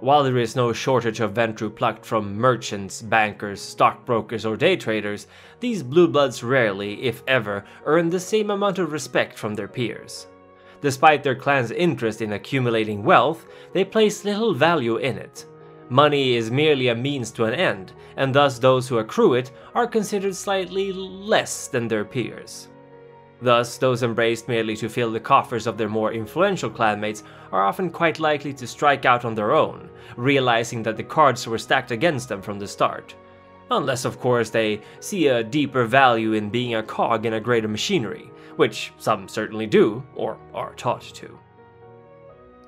While 0.00 0.24
there 0.24 0.38
is 0.38 0.56
no 0.56 0.72
shortage 0.72 1.20
of 1.20 1.32
Ventrue 1.32 1.74
plucked 1.74 2.04
from 2.04 2.36
merchants, 2.36 3.00
bankers, 3.00 3.60
stockbrokers, 3.60 4.44
or 4.44 4.56
day 4.56 4.76
traders, 4.76 5.28
these 5.60 5.82
blue 5.82 6.08
bloods 6.08 6.42
rarely, 6.42 7.02
if 7.02 7.22
ever, 7.26 7.64
earn 7.84 8.10
the 8.10 8.20
same 8.20 8.50
amount 8.50 8.78
of 8.78 8.92
respect 8.92 9.38
from 9.38 9.54
their 9.54 9.68
peers. 9.68 10.26
Despite 10.80 11.22
their 11.22 11.36
clan's 11.36 11.70
interest 11.70 12.20
in 12.20 12.32
accumulating 12.32 13.04
wealth, 13.04 13.46
they 13.72 13.84
place 13.84 14.24
little 14.24 14.52
value 14.52 14.96
in 14.96 15.16
it. 15.16 15.46
Money 15.92 16.36
is 16.36 16.50
merely 16.50 16.88
a 16.88 16.94
means 16.94 17.30
to 17.30 17.44
an 17.44 17.52
end, 17.52 17.92
and 18.16 18.34
thus 18.34 18.58
those 18.58 18.88
who 18.88 18.96
accrue 18.96 19.34
it 19.34 19.50
are 19.74 19.86
considered 19.86 20.34
slightly 20.34 20.90
less 20.90 21.68
than 21.68 21.86
their 21.86 22.02
peers. 22.02 22.68
Thus, 23.42 23.76
those 23.76 24.02
embraced 24.02 24.48
merely 24.48 24.74
to 24.76 24.88
fill 24.88 25.12
the 25.12 25.20
coffers 25.20 25.66
of 25.66 25.76
their 25.76 25.90
more 25.90 26.14
influential 26.14 26.70
clanmates 26.70 27.24
are 27.52 27.66
often 27.66 27.90
quite 27.90 28.18
likely 28.18 28.54
to 28.54 28.66
strike 28.66 29.04
out 29.04 29.26
on 29.26 29.34
their 29.34 29.52
own, 29.52 29.90
realizing 30.16 30.82
that 30.84 30.96
the 30.96 31.02
cards 31.02 31.46
were 31.46 31.58
stacked 31.58 31.90
against 31.90 32.26
them 32.26 32.40
from 32.40 32.58
the 32.58 32.66
start. 32.66 33.14
Unless, 33.70 34.06
of 34.06 34.18
course, 34.18 34.48
they 34.48 34.80
see 35.00 35.26
a 35.26 35.44
deeper 35.44 35.84
value 35.84 36.32
in 36.32 36.48
being 36.48 36.76
a 36.76 36.82
cog 36.82 37.26
in 37.26 37.34
a 37.34 37.40
greater 37.40 37.68
machinery, 37.68 38.30
which 38.56 38.94
some 38.96 39.28
certainly 39.28 39.66
do, 39.66 40.02
or 40.14 40.38
are 40.54 40.72
taught 40.72 41.02
to. 41.02 41.38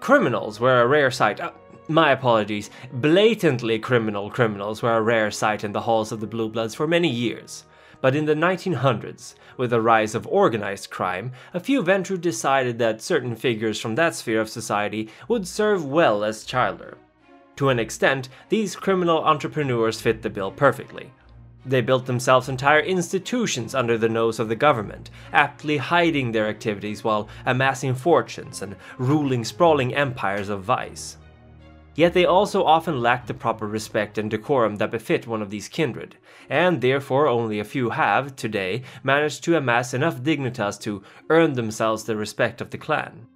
Criminals 0.01 0.61
were 0.61 0.83
a 0.83 0.87
rare 0.87 1.11
sight. 1.11 1.41
Uh, 1.41 1.53
My 1.89 2.13
apologies. 2.13 2.71
Blatantly 2.95 3.79
criminal 3.79 4.31
criminals 4.31 4.81
were 4.81 4.97
a 4.97 5.03
rare 5.03 5.31
sight 5.31 5.65
in 5.65 5.73
the 5.73 5.83
halls 5.83 6.13
of 6.13 6.21
the 6.21 6.27
Blue 6.27 6.49
Bloods 6.49 6.75
for 6.75 6.87
many 6.87 7.11
years. 7.11 7.65
But 8.01 8.17
in 8.17 8.25
the 8.25 8.35
1900s, 8.35 9.35
with 9.59 9.69
the 9.69 9.83
rise 9.83 10.15
of 10.15 10.27
organized 10.27 10.89
crime, 10.89 11.33
a 11.53 11.61
few 11.61 11.83
Ventrue 11.83 12.19
decided 12.19 12.79
that 12.79 13.03
certain 13.03 13.37
figures 13.37 13.79
from 13.79 13.97
that 13.97 14.15
sphere 14.15 14.41
of 14.41 14.49
society 14.49 15.11
would 15.29 15.47
serve 15.47 15.85
well 15.85 16.25
as 16.25 16.45
childer. 16.45 16.97
To 17.57 17.69
an 17.69 17.79
extent, 17.79 18.31
these 18.49 18.77
criminal 18.77 19.23
entrepreneurs 19.23 20.01
fit 20.01 20.23
the 20.23 20.31
bill 20.31 20.51
perfectly. 20.51 21.13
They 21.67 21.83
built 21.83 22.07
themselves 22.07 22.49
entire 22.49 22.81
institutions 22.81 23.75
under 23.75 23.99
the 23.99 24.09
nose 24.09 24.39
of 24.41 24.49
the 24.49 24.57
government, 24.57 25.11
aptly 25.35 25.77
hiding 25.77 26.33
their 26.33 26.49
activities 26.49 27.05
while 27.05 27.29
amassing 27.45 27.95
fortunes 27.95 28.63
and 28.63 28.75
ruling 28.97 29.45
sprawling 29.45 29.95
empires 29.95 30.49
of 30.49 30.63
vice. 30.63 31.19
Yet 31.95 32.13
they 32.13 32.25
also 32.25 32.65
often 32.65 33.01
lack 33.01 33.27
the 33.27 33.35
proper 33.35 33.67
respect 33.67 34.19
and 34.19 34.31
decorum 34.31 34.77
that 34.77 34.91
befit 34.91 35.27
one 35.27 35.43
of 35.43 35.51
these 35.51 35.69
kindred, 35.69 36.17
and 36.51 36.81
therefore 36.81 37.29
only 37.29 37.61
a 37.61 37.65
few 37.65 37.91
have, 37.91 38.35
today, 38.35 38.83
managed 39.05 39.45
to 39.45 39.57
amass 39.57 39.95
enough 39.95 40.21
dignitas 40.21 40.81
to 40.81 41.03
earn 41.31 41.53
themselves 41.53 42.05
the 42.05 42.17
respect 42.17 42.61
of 42.61 42.71
the 42.71 42.79
clan. 42.79 43.27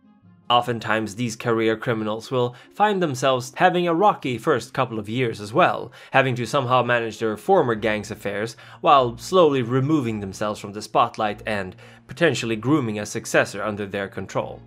Oftentimes, 0.50 1.14
these 1.14 1.36
career 1.36 1.76
criminals 1.76 2.30
will 2.30 2.56
find 2.72 3.02
themselves 3.02 3.52
having 3.56 3.86
a 3.86 3.94
rocky 3.94 4.38
first 4.38 4.72
couple 4.72 4.98
of 4.98 5.08
years 5.08 5.42
as 5.42 5.52
well, 5.52 5.92
having 6.12 6.34
to 6.36 6.46
somehow 6.46 6.82
manage 6.82 7.18
their 7.18 7.36
former 7.36 7.74
gang's 7.74 8.10
affairs 8.10 8.56
while 8.80 9.18
slowly 9.18 9.60
removing 9.60 10.20
themselves 10.20 10.58
from 10.58 10.72
the 10.72 10.80
spotlight 10.80 11.42
and 11.46 11.76
potentially 12.06 12.56
grooming 12.56 12.98
a 12.98 13.04
successor 13.04 13.62
under 13.62 13.84
their 13.84 14.08
control. 14.08 14.62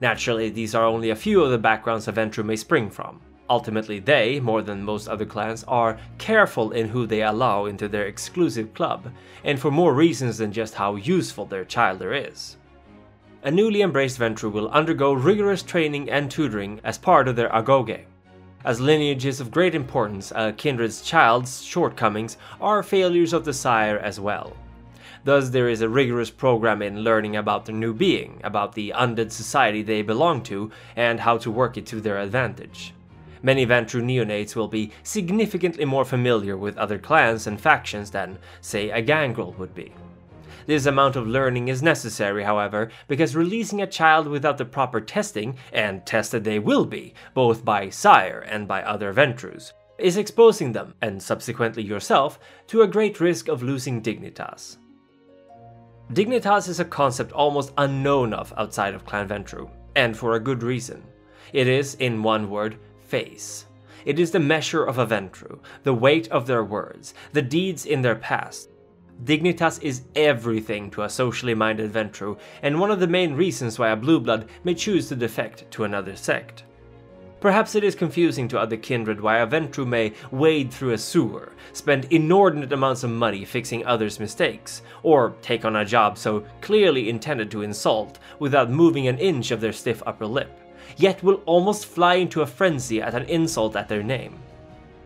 Naturally, 0.00 0.48
these 0.48 0.74
are 0.74 0.84
only 0.84 1.10
a 1.10 1.16
few 1.16 1.42
of 1.42 1.50
the 1.50 1.58
backgrounds 1.58 2.06
a 2.06 2.12
Ventrue 2.12 2.44
may 2.44 2.56
spring 2.56 2.88
from. 2.88 3.20
Ultimately, 3.50 3.98
they, 3.98 4.38
more 4.40 4.62
than 4.62 4.82
most 4.82 5.08
other 5.08 5.24
clans, 5.24 5.64
are 5.66 5.98
careful 6.18 6.72
in 6.72 6.88
who 6.88 7.06
they 7.06 7.22
allow 7.22 7.64
into 7.64 7.88
their 7.88 8.06
exclusive 8.06 8.74
club, 8.74 9.10
and 9.42 9.58
for 9.58 9.70
more 9.70 9.94
reasons 9.94 10.38
than 10.38 10.52
just 10.52 10.74
how 10.74 10.96
useful 10.96 11.46
their 11.46 11.64
childer 11.64 12.12
is. 12.12 12.58
A 13.42 13.50
newly 13.50 13.82
embraced 13.82 14.18
Ventrue 14.18 14.52
will 14.52 14.68
undergo 14.68 15.12
rigorous 15.12 15.62
training 15.62 16.10
and 16.10 16.30
tutoring 16.30 16.80
as 16.84 16.98
part 16.98 17.26
of 17.26 17.36
their 17.36 17.48
agoge. 17.50 18.04
As 18.64 18.80
lineages 18.80 19.40
of 19.40 19.50
great 19.50 19.74
importance, 19.74 20.32
a 20.34 20.52
kindred's 20.52 21.02
child's 21.02 21.62
shortcomings 21.62 22.36
are 22.60 22.82
failures 22.82 23.32
of 23.32 23.44
the 23.44 23.52
sire 23.52 23.98
as 23.98 24.20
well. 24.20 24.54
Thus, 25.28 25.50
there 25.50 25.68
is 25.68 25.82
a 25.82 25.90
rigorous 25.90 26.30
program 26.30 26.80
in 26.80 27.04
learning 27.04 27.36
about 27.36 27.66
their 27.66 27.74
new 27.74 27.92
being, 27.92 28.40
about 28.44 28.72
the 28.72 28.94
undead 28.96 29.30
society 29.30 29.82
they 29.82 30.00
belong 30.00 30.42
to, 30.44 30.70
and 30.96 31.20
how 31.20 31.36
to 31.36 31.50
work 31.50 31.76
it 31.76 31.84
to 31.88 32.00
their 32.00 32.18
advantage. 32.18 32.94
Many 33.42 33.66
Ventrue 33.66 34.00
neonates 34.00 34.56
will 34.56 34.68
be 34.68 34.90
significantly 35.02 35.84
more 35.84 36.06
familiar 36.06 36.56
with 36.56 36.78
other 36.78 36.96
clans 36.96 37.46
and 37.46 37.60
factions 37.60 38.10
than, 38.10 38.38
say, 38.62 38.88
a 38.88 39.02
gangrel 39.02 39.52
would 39.58 39.74
be. 39.74 39.92
This 40.64 40.86
amount 40.86 41.14
of 41.14 41.26
learning 41.26 41.68
is 41.68 41.82
necessary, 41.82 42.42
however, 42.42 42.90
because 43.06 43.36
releasing 43.36 43.82
a 43.82 43.86
child 43.86 44.26
without 44.26 44.56
the 44.56 44.64
proper 44.64 44.98
testing, 44.98 45.58
and 45.74 46.06
tested 46.06 46.42
they 46.42 46.58
will 46.58 46.86
be, 46.86 47.12
both 47.34 47.66
by 47.66 47.90
sire 47.90 48.46
and 48.48 48.66
by 48.66 48.82
other 48.82 49.12
Ventrues, 49.12 49.74
is 49.98 50.16
exposing 50.16 50.72
them, 50.72 50.94
and 51.02 51.22
subsequently 51.22 51.82
yourself, 51.82 52.38
to 52.66 52.80
a 52.80 52.88
great 52.88 53.20
risk 53.20 53.48
of 53.48 53.62
losing 53.62 54.00
dignitas. 54.00 54.78
Dignitas 56.12 56.70
is 56.70 56.80
a 56.80 56.86
concept 56.86 57.32
almost 57.32 57.74
unknown 57.76 58.32
of 58.32 58.54
outside 58.56 58.94
of 58.94 59.04
Clan 59.04 59.28
Ventrue, 59.28 59.70
and 59.94 60.16
for 60.16 60.34
a 60.34 60.40
good 60.40 60.62
reason. 60.62 61.04
It 61.52 61.68
is, 61.68 61.96
in 61.96 62.22
one 62.22 62.48
word, 62.48 62.78
face. 62.98 63.66
It 64.06 64.18
is 64.18 64.30
the 64.30 64.40
measure 64.40 64.84
of 64.84 64.96
a 64.96 65.04
Ventrue, 65.04 65.60
the 65.82 65.92
weight 65.92 66.26
of 66.28 66.46
their 66.46 66.64
words, 66.64 67.12
the 67.34 67.42
deeds 67.42 67.84
in 67.84 68.00
their 68.00 68.14
past. 68.14 68.70
Dignitas 69.24 69.82
is 69.82 70.04
everything 70.14 70.90
to 70.92 71.02
a 71.02 71.10
socially 71.10 71.54
minded 71.54 71.92
Ventrue, 71.92 72.38
and 72.62 72.80
one 72.80 72.90
of 72.90 73.00
the 73.00 73.06
main 73.06 73.34
reasons 73.34 73.78
why 73.78 73.90
a 73.90 73.96
blue 73.96 74.18
blood 74.18 74.48
may 74.64 74.74
choose 74.74 75.08
to 75.08 75.16
defect 75.16 75.70
to 75.72 75.84
another 75.84 76.16
sect. 76.16 76.64
Perhaps 77.40 77.76
it 77.76 77.84
is 77.84 77.94
confusing 77.94 78.48
to 78.48 78.58
other 78.58 78.76
kindred 78.76 79.20
why 79.20 79.38
a 79.38 79.46
Ventrue 79.46 79.86
may 79.86 80.12
wade 80.32 80.72
through 80.72 80.92
a 80.92 80.98
sewer, 80.98 81.52
spend 81.72 82.06
inordinate 82.10 82.72
amounts 82.72 83.04
of 83.04 83.10
money 83.10 83.44
fixing 83.44 83.86
others' 83.86 84.18
mistakes, 84.18 84.82
or 85.04 85.36
take 85.40 85.64
on 85.64 85.76
a 85.76 85.84
job 85.84 86.18
so 86.18 86.44
clearly 86.60 87.08
intended 87.08 87.48
to 87.52 87.62
insult 87.62 88.18
without 88.40 88.70
moving 88.70 89.06
an 89.06 89.18
inch 89.18 89.52
of 89.52 89.60
their 89.60 89.72
stiff 89.72 90.02
upper 90.04 90.26
lip, 90.26 90.50
yet 90.96 91.22
will 91.22 91.40
almost 91.46 91.86
fly 91.86 92.14
into 92.14 92.42
a 92.42 92.46
frenzy 92.46 93.00
at 93.00 93.14
an 93.14 93.24
insult 93.26 93.76
at 93.76 93.88
their 93.88 94.02
name. 94.02 94.36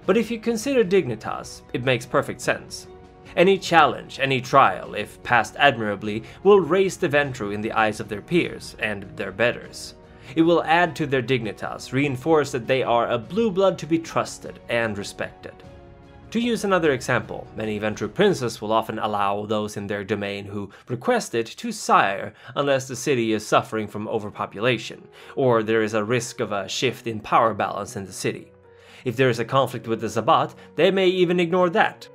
But 0.06 0.16
if 0.16 0.30
you 0.30 0.38
consider 0.40 0.82
Dignitas, 0.82 1.60
it 1.74 1.84
makes 1.84 2.06
perfect 2.06 2.40
sense. 2.40 2.86
Any 3.36 3.58
challenge, 3.58 4.18
any 4.20 4.40
trial, 4.40 4.94
if 4.94 5.22
passed 5.22 5.54
admirably, 5.58 6.22
will 6.42 6.60
raise 6.60 6.96
the 6.96 7.08
Ventrue 7.08 7.52
in 7.52 7.60
the 7.60 7.72
eyes 7.72 8.00
of 8.00 8.08
their 8.08 8.22
peers 8.22 8.74
and 8.78 9.04
their 9.16 9.32
betters. 9.32 9.94
It 10.36 10.42
will 10.42 10.62
add 10.64 10.96
to 10.96 11.06
their 11.06 11.22
dignitas, 11.22 11.92
reinforce 11.92 12.52
that 12.52 12.66
they 12.66 12.82
are 12.82 13.10
a 13.10 13.18
blue 13.18 13.50
blood 13.50 13.78
to 13.78 13.86
be 13.86 13.98
trusted 13.98 14.60
and 14.68 14.96
respected. 14.96 15.54
To 16.32 16.40
use 16.40 16.64
another 16.64 16.92
example, 16.92 17.46
many 17.56 17.78
Ventrue 17.78 18.08
princes 18.08 18.62
will 18.62 18.72
often 18.72 18.98
allow 18.98 19.44
those 19.44 19.76
in 19.76 19.86
their 19.86 20.02
domain 20.02 20.46
who 20.46 20.70
request 20.88 21.34
it 21.34 21.46
to 21.46 21.70
sire 21.70 22.32
unless 22.56 22.88
the 22.88 22.96
city 22.96 23.34
is 23.34 23.46
suffering 23.46 23.86
from 23.86 24.08
overpopulation, 24.08 25.06
or 25.36 25.62
there 25.62 25.82
is 25.82 25.92
a 25.92 26.02
risk 26.02 26.40
of 26.40 26.50
a 26.50 26.66
shift 26.66 27.06
in 27.06 27.20
power 27.20 27.52
balance 27.52 27.96
in 27.96 28.06
the 28.06 28.12
city. 28.12 28.50
If 29.04 29.14
there 29.16 29.28
is 29.28 29.40
a 29.40 29.44
conflict 29.44 29.86
with 29.86 30.00
the 30.00 30.08
Sabbat, 30.08 30.54
they 30.74 30.90
may 30.90 31.08
even 31.08 31.38
ignore 31.38 31.68
that. 31.68 32.08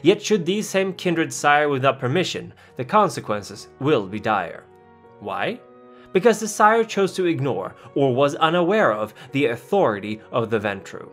Yet 0.00 0.22
should 0.22 0.46
these 0.46 0.68
same 0.68 0.92
kindred 0.92 1.32
sire 1.32 1.68
without 1.68 1.98
permission, 1.98 2.54
the 2.76 2.84
consequences 2.84 3.66
will 3.80 4.06
be 4.06 4.20
dire. 4.20 4.62
Why? 5.18 5.58
Because 6.16 6.40
the 6.40 6.48
sire 6.48 6.82
chose 6.82 7.12
to 7.16 7.26
ignore, 7.26 7.74
or 7.94 8.14
was 8.14 8.36
unaware 8.36 8.90
of, 8.90 9.12
the 9.32 9.48
authority 9.48 10.22
of 10.32 10.48
the 10.48 10.58
Ventrue. 10.58 11.10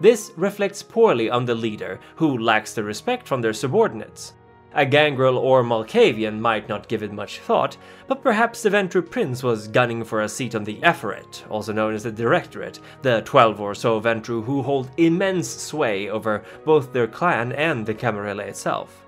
This 0.00 0.32
reflects 0.36 0.82
poorly 0.82 1.30
on 1.30 1.44
the 1.44 1.54
leader, 1.54 2.00
who 2.16 2.36
lacks 2.36 2.74
the 2.74 2.82
respect 2.82 3.28
from 3.28 3.40
their 3.40 3.52
subordinates. 3.52 4.34
A 4.74 4.84
Gangrel 4.84 5.38
or 5.38 5.62
Malkavian 5.62 6.40
might 6.40 6.68
not 6.68 6.88
give 6.88 7.04
it 7.04 7.12
much 7.12 7.38
thought, 7.38 7.76
but 8.08 8.24
perhaps 8.24 8.60
the 8.64 8.70
Ventrue 8.70 9.08
Prince 9.08 9.44
was 9.44 9.68
gunning 9.68 10.02
for 10.02 10.22
a 10.22 10.28
seat 10.28 10.56
on 10.56 10.64
the 10.64 10.80
Ephorate, 10.82 11.44
also 11.48 11.72
known 11.72 11.94
as 11.94 12.02
the 12.02 12.10
Directorate, 12.10 12.80
the 13.02 13.22
12 13.22 13.60
or 13.60 13.72
so 13.72 14.00
Ventrue 14.00 14.42
who 14.42 14.62
hold 14.62 14.90
immense 14.96 15.48
sway 15.48 16.08
over 16.10 16.42
both 16.64 16.92
their 16.92 17.06
clan 17.06 17.52
and 17.52 17.86
the 17.86 17.94
Camarilla 17.94 18.42
itself. 18.42 19.06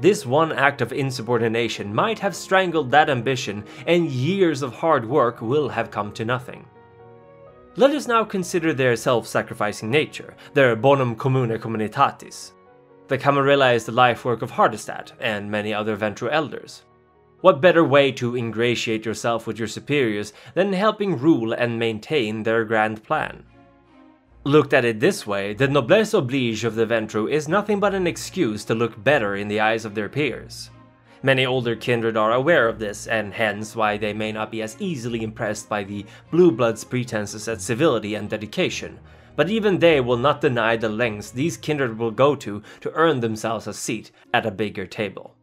This 0.00 0.24
one 0.24 0.50
act 0.50 0.80
of 0.80 0.92
insubordination 0.92 1.94
might 1.94 2.18
have 2.20 2.34
strangled 2.34 2.90
that 2.90 3.10
ambition, 3.10 3.64
and 3.86 4.08
years 4.10 4.62
of 4.62 4.72
hard 4.72 5.06
work 5.06 5.42
will 5.42 5.68
have 5.68 5.90
come 5.90 6.10
to 6.12 6.24
nothing. 6.24 6.66
Let 7.76 7.90
us 7.90 8.08
now 8.08 8.24
consider 8.24 8.72
their 8.72 8.96
self 8.96 9.26
sacrificing 9.26 9.90
nature, 9.90 10.34
their 10.54 10.74
bonum 10.74 11.16
commune 11.16 11.50
communitatis. 11.58 12.52
The 13.08 13.18
Camarilla 13.18 13.72
is 13.72 13.84
the 13.84 13.92
life 13.92 14.24
work 14.24 14.40
of 14.40 14.52
Hardestadt 14.52 15.12
and 15.20 15.50
many 15.50 15.74
other 15.74 15.96
Ventrue 15.96 16.30
elders. 16.30 16.82
What 17.42 17.60
better 17.60 17.84
way 17.84 18.12
to 18.12 18.36
ingratiate 18.36 19.04
yourself 19.04 19.46
with 19.46 19.58
your 19.58 19.68
superiors 19.68 20.32
than 20.54 20.72
helping 20.72 21.18
rule 21.18 21.52
and 21.52 21.78
maintain 21.78 22.42
their 22.42 22.64
grand 22.64 23.02
plan? 23.02 23.44
Looked 24.44 24.72
at 24.72 24.86
it 24.86 25.00
this 25.00 25.26
way, 25.26 25.52
the 25.52 25.68
noblesse 25.68 26.14
oblige 26.14 26.64
of 26.64 26.74
the 26.74 26.86
Ventrue 26.86 27.30
is 27.30 27.46
nothing 27.46 27.78
but 27.78 27.94
an 27.94 28.06
excuse 28.06 28.64
to 28.64 28.74
look 28.74 29.04
better 29.04 29.36
in 29.36 29.48
the 29.48 29.60
eyes 29.60 29.84
of 29.84 29.94
their 29.94 30.08
peers. 30.08 30.70
Many 31.22 31.44
older 31.44 31.76
kindred 31.76 32.16
are 32.16 32.32
aware 32.32 32.66
of 32.66 32.78
this, 32.78 33.06
and 33.06 33.34
hence 33.34 33.76
why 33.76 33.98
they 33.98 34.14
may 34.14 34.32
not 34.32 34.50
be 34.50 34.62
as 34.62 34.80
easily 34.80 35.22
impressed 35.22 35.68
by 35.68 35.84
the 35.84 36.06
Blue 36.30 36.50
Bloods' 36.50 36.84
pretenses 36.84 37.48
at 37.48 37.60
civility 37.60 38.14
and 38.14 38.30
dedication, 38.30 38.98
but 39.36 39.50
even 39.50 39.78
they 39.78 40.00
will 40.00 40.16
not 40.16 40.40
deny 40.40 40.74
the 40.74 40.88
lengths 40.88 41.30
these 41.30 41.58
kindred 41.58 41.98
will 41.98 42.10
go 42.10 42.34
to 42.36 42.62
to 42.80 42.92
earn 42.92 43.20
themselves 43.20 43.66
a 43.66 43.74
seat 43.74 44.10
at 44.32 44.46
a 44.46 44.50
bigger 44.50 44.86
table. 44.86 45.34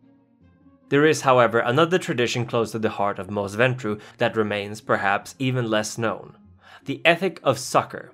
There 0.89 1.05
is, 1.05 1.21
however, 1.21 1.59
another 1.59 1.99
tradition 1.99 2.47
close 2.47 2.71
to 2.71 2.79
the 2.79 2.89
heart 2.89 3.19
of 3.19 3.29
most 3.29 3.55
Ventrue 3.55 4.01
that 4.17 4.35
remains, 4.35 4.81
perhaps, 4.81 5.35
even 5.37 5.69
less 5.69 5.99
known 5.99 6.35
the 6.85 7.01
ethic 7.05 7.39
of 7.43 7.59
succor. 7.59 8.13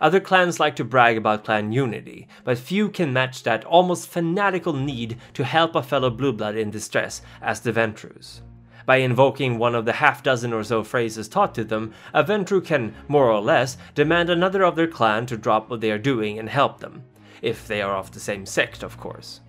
Other 0.00 0.20
clans 0.20 0.60
like 0.60 0.76
to 0.76 0.84
brag 0.84 1.16
about 1.16 1.44
clan 1.44 1.72
unity, 1.72 2.28
but 2.44 2.58
few 2.58 2.88
can 2.88 3.12
match 3.12 3.42
that 3.42 3.64
almost 3.64 4.08
fanatical 4.08 4.72
need 4.72 5.18
to 5.34 5.44
help 5.44 5.74
a 5.74 5.82
fellow 5.82 6.10
Blueblood 6.10 6.56
in 6.56 6.70
distress 6.70 7.22
as 7.40 7.60
the 7.60 7.72
Ventrues. 7.72 8.40
By 8.86 8.96
invoking 8.96 9.58
one 9.58 9.74
of 9.74 9.84
the 9.84 9.94
half 9.94 10.22
dozen 10.22 10.52
or 10.52 10.64
so 10.64 10.82
phrases 10.82 11.28
taught 11.28 11.54
to 11.54 11.64
them, 11.64 11.92
a 12.12 12.24
Ventrue 12.24 12.64
can, 12.64 12.94
more 13.08 13.30
or 13.30 13.40
less, 13.40 13.76
demand 13.94 14.30
another 14.30 14.64
of 14.64 14.74
their 14.76 14.88
clan 14.88 15.26
to 15.26 15.36
drop 15.36 15.70
what 15.70 15.80
they 15.80 15.90
are 15.90 15.98
doing 15.98 16.38
and 16.38 16.48
help 16.48 16.80
them. 16.80 17.04
If 17.42 17.68
they 17.68 17.82
are 17.82 17.94
of 17.96 18.12
the 18.12 18.20
same 18.20 18.46
sect, 18.46 18.82
of 18.82 18.98
course. 18.98 19.40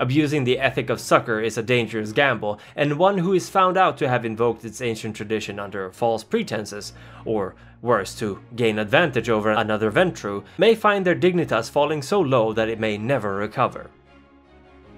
Abusing 0.00 0.44
the 0.44 0.58
ethic 0.58 0.88
of 0.88 0.98
succor 0.98 1.42
is 1.42 1.58
a 1.58 1.62
dangerous 1.62 2.12
gamble, 2.12 2.58
and 2.74 2.98
one 2.98 3.18
who 3.18 3.34
is 3.34 3.50
found 3.50 3.76
out 3.76 3.98
to 3.98 4.08
have 4.08 4.24
invoked 4.24 4.64
its 4.64 4.80
ancient 4.80 5.14
tradition 5.14 5.60
under 5.60 5.92
false 5.92 6.24
pretenses, 6.24 6.94
or 7.26 7.54
worse, 7.82 8.14
to 8.14 8.40
gain 8.56 8.78
advantage 8.78 9.28
over 9.28 9.50
another 9.50 9.90
Ventrue, 9.90 10.42
may 10.56 10.74
find 10.74 11.04
their 11.04 11.14
dignitas 11.14 11.68
falling 11.70 12.00
so 12.00 12.18
low 12.18 12.54
that 12.54 12.70
it 12.70 12.80
may 12.80 12.96
never 12.96 13.36
recover. 13.36 13.90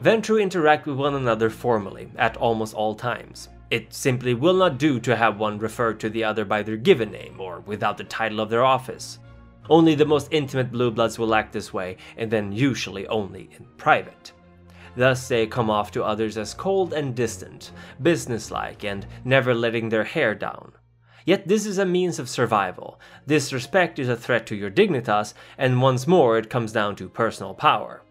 Ventrue 0.00 0.40
interact 0.40 0.86
with 0.86 0.96
one 0.96 1.16
another 1.16 1.50
formally, 1.50 2.08
at 2.16 2.36
almost 2.36 2.72
all 2.72 2.94
times. 2.94 3.48
It 3.70 3.92
simply 3.92 4.34
will 4.34 4.54
not 4.54 4.78
do 4.78 5.00
to 5.00 5.16
have 5.16 5.36
one 5.36 5.58
refer 5.58 5.94
to 5.94 6.10
the 6.10 6.22
other 6.22 6.44
by 6.44 6.62
their 6.62 6.76
given 6.76 7.10
name 7.10 7.40
or 7.40 7.58
without 7.66 7.96
the 7.96 8.04
title 8.04 8.38
of 8.38 8.50
their 8.50 8.64
office. 8.64 9.18
Only 9.68 9.96
the 9.96 10.04
most 10.04 10.28
intimate 10.30 10.70
blue 10.70 10.92
bloods 10.92 11.18
will 11.18 11.34
act 11.34 11.52
this 11.52 11.72
way, 11.72 11.96
and 12.16 12.30
then 12.30 12.52
usually 12.52 13.08
only 13.08 13.50
in 13.58 13.66
private. 13.78 14.32
Thus, 14.94 15.28
they 15.28 15.46
come 15.46 15.70
off 15.70 15.90
to 15.92 16.04
others 16.04 16.36
as 16.36 16.54
cold 16.54 16.92
and 16.92 17.14
distant, 17.14 17.72
businesslike, 18.02 18.84
and 18.84 19.06
never 19.24 19.54
letting 19.54 19.88
their 19.88 20.04
hair 20.04 20.34
down. 20.34 20.72
Yet 21.24 21.46
this 21.46 21.66
is 21.66 21.78
a 21.78 21.86
means 21.86 22.18
of 22.18 22.28
survival. 22.28 23.00
Disrespect 23.26 23.98
is 23.98 24.08
a 24.08 24.16
threat 24.16 24.44
to 24.46 24.56
your 24.56 24.70
dignitas, 24.70 25.34
and 25.56 25.80
once 25.80 26.06
more 26.06 26.36
it 26.36 26.50
comes 26.50 26.72
down 26.72 26.96
to 26.96 27.08
personal 27.08 27.54
power. 27.54 28.02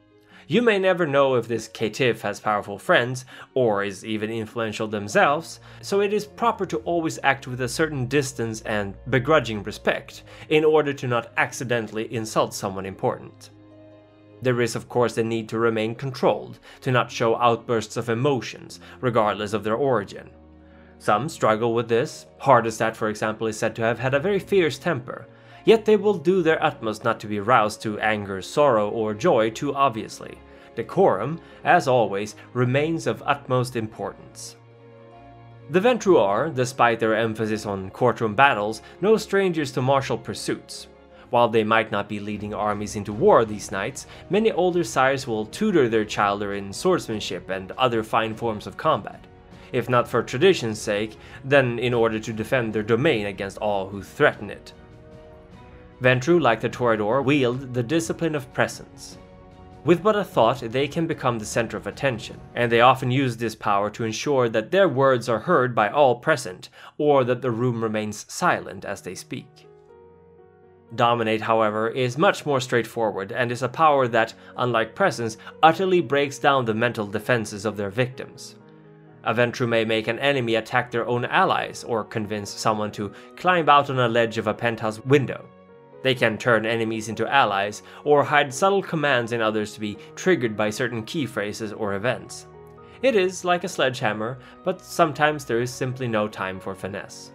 You 0.47 0.61
may 0.61 0.79
never 0.79 1.05
know 1.05 1.35
if 1.35 1.47
this 1.47 1.69
caitiff 1.69 2.21
has 2.21 2.39
powerful 2.39 2.77
friends, 2.77 3.25
or 3.53 3.83
is 3.83 4.03
even 4.03 4.29
influential 4.29 4.87
themselves, 4.87 5.59
so 5.81 6.01
it 6.01 6.13
is 6.13 6.25
proper 6.25 6.65
to 6.65 6.77
always 6.79 7.19
act 7.23 7.47
with 7.47 7.61
a 7.61 7.69
certain 7.69 8.05
distance 8.07 8.61
and 8.63 8.95
begrudging 9.09 9.63
respect, 9.63 10.23
in 10.49 10.65
order 10.65 10.93
to 10.93 11.07
not 11.07 11.31
accidentally 11.37 12.13
insult 12.13 12.53
someone 12.53 12.85
important. 12.85 13.51
There 14.41 14.61
is, 14.61 14.75
of 14.75 14.89
course, 14.89 15.15
the 15.15 15.23
need 15.23 15.49
to 15.49 15.59
remain 15.59 15.95
controlled, 15.95 16.59
to 16.81 16.91
not 16.91 17.11
show 17.11 17.35
outbursts 17.37 17.97
of 17.97 18.09
emotions, 18.09 18.79
regardless 18.99 19.53
of 19.53 19.63
their 19.63 19.75
origin. 19.75 20.29
Some 20.99 21.29
struggle 21.29 21.73
with 21.73 21.87
this, 21.87 22.25
Hardestadt, 22.41 22.95
for 22.95 23.09
example, 23.09 23.47
is 23.47 23.57
said 23.57 23.75
to 23.75 23.81
have 23.81 23.99
had 23.99 24.13
a 24.13 24.19
very 24.19 24.39
fierce 24.39 24.77
temper, 24.77 25.27
Yet 25.63 25.85
they 25.85 25.95
will 25.95 26.15
do 26.15 26.41
their 26.41 26.63
utmost 26.63 27.03
not 27.03 27.19
to 27.19 27.27
be 27.27 27.39
roused 27.39 27.81
to 27.83 27.99
anger, 27.99 28.41
sorrow, 28.41 28.89
or 28.89 29.13
joy 29.13 29.51
too 29.51 29.73
obviously. 29.75 30.37
Decorum, 30.75 31.39
as 31.63 31.87
always, 31.87 32.35
remains 32.53 33.05
of 33.05 33.21
utmost 33.25 33.75
importance. 33.75 34.55
The 35.69 35.79
Ventrue 35.79 36.19
are, 36.19 36.49
despite 36.49 36.99
their 36.99 37.15
emphasis 37.15 37.65
on 37.65 37.91
courtroom 37.91 38.35
battles, 38.35 38.81
no 38.99 39.17
strangers 39.17 39.71
to 39.73 39.81
martial 39.81 40.17
pursuits. 40.17 40.87
While 41.31 41.47
they 41.47 41.63
might 41.63 41.91
not 41.91 42.09
be 42.09 42.19
leading 42.19 42.53
armies 42.53 42.97
into 42.97 43.13
war 43.13 43.45
these 43.45 43.71
nights, 43.71 44.05
many 44.29 44.51
older 44.51 44.83
sires 44.83 45.25
will 45.25 45.45
tutor 45.45 45.87
their 45.87 46.05
childer 46.05 46.53
in 46.53 46.73
swordsmanship 46.73 47.49
and 47.49 47.71
other 47.71 48.03
fine 48.03 48.35
forms 48.35 48.67
of 48.67 48.75
combat. 48.75 49.25
If 49.71 49.87
not 49.87 50.09
for 50.09 50.21
tradition's 50.21 50.79
sake, 50.79 51.17
then 51.45 51.79
in 51.79 51.93
order 51.93 52.19
to 52.19 52.33
defend 52.33 52.73
their 52.73 52.83
domain 52.83 53.27
against 53.27 53.59
all 53.59 53.87
who 53.87 54.03
threaten 54.03 54.49
it. 54.49 54.73
Ventrue, 56.01 56.41
like 56.41 56.59
the 56.59 56.69
Toreador, 56.69 57.23
wield 57.23 57.73
the 57.73 57.83
discipline 57.83 58.35
of 58.35 58.51
presence. 58.53 59.17
With 59.85 60.03
but 60.03 60.17
a 60.17 60.25
thought, 60.25 60.59
they 60.59 60.87
can 60.87 61.07
become 61.07 61.39
the 61.39 61.45
center 61.45 61.77
of 61.77 61.87
attention, 61.87 62.41
and 62.55 62.69
they 62.69 62.81
often 62.81 63.09
use 63.09 63.37
this 63.37 63.55
power 63.55 63.89
to 63.91 64.03
ensure 64.03 64.49
that 64.49 64.71
their 64.71 64.89
words 64.89 65.29
are 65.29 65.39
heard 65.39 65.73
by 65.73 65.89
all 65.89 66.15
present, 66.15 66.69
or 66.97 67.23
that 67.23 67.41
the 67.41 67.51
room 67.51 67.81
remains 67.81 68.25
silent 68.27 68.83
as 68.83 69.01
they 69.01 69.15
speak. 69.15 69.69
Dominate, 70.95 71.41
however, 71.41 71.87
is 71.87 72.17
much 72.17 72.45
more 72.45 72.59
straightforward 72.59 73.31
and 73.31 73.51
is 73.51 73.63
a 73.63 73.69
power 73.69 74.07
that, 74.09 74.33
unlike 74.57 74.93
presence, 74.93 75.37
utterly 75.63 76.01
breaks 76.01 76.37
down 76.37 76.65
the 76.65 76.73
mental 76.73 77.07
defenses 77.07 77.65
of 77.65 77.77
their 77.77 77.89
victims. 77.89 78.55
A 79.23 79.33
Ventrue 79.33 79.69
may 79.69 79.85
make 79.85 80.07
an 80.07 80.19
enemy 80.19 80.55
attack 80.55 80.91
their 80.91 81.07
own 81.07 81.25
allies, 81.25 81.83
or 81.83 82.03
convince 82.03 82.49
someone 82.49 82.91
to 82.93 83.13
climb 83.37 83.69
out 83.69 83.89
on 83.89 83.99
a 83.99 84.07
ledge 84.07 84.37
of 84.37 84.47
a 84.47 84.53
penthouse 84.53 84.99
window. 85.05 85.47
They 86.01 86.15
can 86.15 86.37
turn 86.37 86.65
enemies 86.65 87.07
into 87.07 87.31
allies, 87.31 87.83
or 88.03 88.23
hide 88.23 88.53
subtle 88.53 88.81
commands 88.81 89.31
in 89.31 89.41
others 89.41 89.73
to 89.73 89.79
be 89.79 89.97
triggered 90.15 90.57
by 90.57 90.71
certain 90.71 91.03
key 91.03 91.25
phrases 91.25 91.71
or 91.71 91.93
events. 91.93 92.47
It 93.01 93.15
is 93.15 93.45
like 93.45 93.63
a 93.63 93.69
sledgehammer, 93.69 94.39
but 94.63 94.81
sometimes 94.81 95.45
there 95.45 95.61
is 95.61 95.71
simply 95.71 96.07
no 96.07 96.27
time 96.27 96.59
for 96.59 96.75
finesse. 96.75 97.31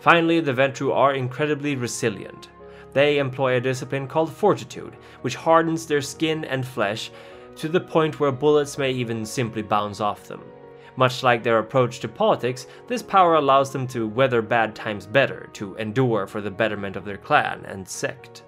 Finally, 0.00 0.40
the 0.40 0.52
Ventrue 0.52 0.94
are 0.94 1.14
incredibly 1.14 1.76
resilient. 1.76 2.48
They 2.92 3.18
employ 3.18 3.56
a 3.56 3.60
discipline 3.60 4.08
called 4.08 4.32
fortitude, 4.32 4.96
which 5.20 5.36
hardens 5.36 5.86
their 5.86 6.02
skin 6.02 6.44
and 6.44 6.66
flesh 6.66 7.10
to 7.56 7.68
the 7.68 7.80
point 7.80 8.18
where 8.18 8.32
bullets 8.32 8.78
may 8.78 8.90
even 8.90 9.24
simply 9.24 9.62
bounce 9.62 10.00
off 10.00 10.26
them. 10.26 10.42
Much 10.96 11.22
like 11.22 11.42
their 11.42 11.58
approach 11.58 12.00
to 12.00 12.08
politics, 12.08 12.66
this 12.86 13.02
power 13.02 13.36
allows 13.36 13.72
them 13.72 13.86
to 13.86 14.08
weather 14.08 14.42
bad 14.42 14.74
times 14.74 15.06
better, 15.06 15.48
to 15.52 15.74
endure 15.76 16.26
for 16.26 16.40
the 16.40 16.50
betterment 16.50 16.96
of 16.96 17.04
their 17.04 17.16
clan 17.16 17.64
and 17.66 17.88
sect. 17.88 18.42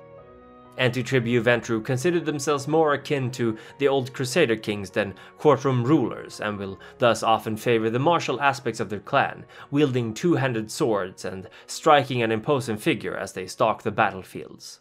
Anti-Tribu 0.79 1.43
Ventrue 1.43 1.85
considered 1.85 2.25
themselves 2.25 2.67
more 2.67 2.95
akin 2.95 3.31
to 3.33 3.57
the 3.79 3.89
old 3.89 4.13
Crusader 4.13 4.57
kings 4.57 4.91
than 4.91 5.15
courtroom 5.39 5.85
rulers, 5.85 6.41
and 6.41 6.59
will 6.59 6.81
thus 6.99 7.23
often 7.23 7.57
favor 7.57 7.91
the 7.91 7.99
martial 7.99 8.41
aspects 8.41 8.81
of 8.81 8.89
their 8.89 9.01
clan, 9.01 9.45
wielding 9.71 10.15
two-handed 10.15 10.71
swords 10.71 11.25
and 11.25 11.49
striking 11.67 12.23
an 12.23 12.33
imposing 12.33 12.79
figure 12.79 13.17
as 13.17 13.33
they 13.33 13.47
stalk 13.47 13.83
the 13.83 13.91
battlefields. 13.91 14.81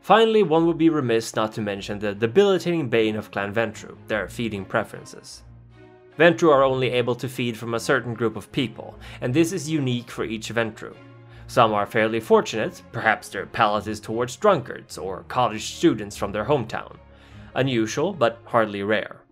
Finally, 0.00 0.42
one 0.42 0.66
would 0.66 0.78
be 0.78 0.88
remiss 0.88 1.34
not 1.34 1.52
to 1.52 1.60
mention 1.60 1.98
the 1.98 2.14
debilitating 2.14 2.88
bane 2.88 3.16
of 3.16 3.30
Clan 3.30 3.52
Ventrue, 3.52 3.96
their 4.06 4.28
feeding 4.28 4.64
preferences. 4.64 5.42
Ventrue 6.18 6.50
are 6.50 6.62
only 6.62 6.90
able 6.90 7.14
to 7.14 7.28
feed 7.28 7.56
from 7.56 7.74
a 7.74 7.80
certain 7.80 8.14
group 8.14 8.36
of 8.36 8.50
people, 8.52 8.98
and 9.20 9.32
this 9.32 9.52
is 9.52 9.70
unique 9.70 10.10
for 10.10 10.24
each 10.24 10.48
Ventrue. 10.50 10.94
Some 11.50 11.72
are 11.74 11.84
fairly 11.84 12.20
fortunate, 12.20 12.80
perhaps 12.92 13.28
their 13.28 13.44
palate 13.44 13.88
is 13.88 13.98
towards 13.98 14.36
drunkards 14.36 14.96
or 14.96 15.24
college 15.24 15.64
students 15.74 16.16
from 16.16 16.30
their 16.30 16.44
hometown. 16.44 16.96
Unusual, 17.56 18.12
but 18.12 18.38
hardly 18.44 18.84
rare. 18.84 19.22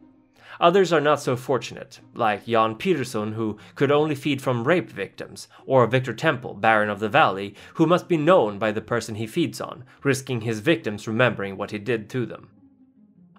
Others 0.61 0.93
are 0.93 1.01
not 1.01 1.21
so 1.21 1.37
fortunate, 1.37 2.01
like 2.15 2.45
Jan 2.47 2.75
Pieterzoon, 2.75 3.35
who 3.35 3.57
could 3.77 3.93
only 3.93 4.17
feed 4.17 4.43
from 4.43 4.67
rape 4.67 4.91
victims, 4.91 5.47
or 5.65 5.87
Victor 5.87 6.13
Temple, 6.13 6.55
Baron 6.55 6.91
of 6.91 6.99
the 6.99 7.09
Valley, 7.09 7.55
who 7.75 7.87
must 7.87 8.09
be 8.09 8.17
known 8.17 8.59
by 8.59 8.73
the 8.73 8.81
person 8.81 9.15
he 9.15 9.29
feeds 9.29 9.61
on, 9.61 9.85
risking 10.03 10.41
his 10.41 10.59
victims 10.59 11.07
remembering 11.07 11.57
what 11.57 11.71
he 11.71 11.79
did 11.79 12.11
to 12.11 12.27
them. 12.27 12.49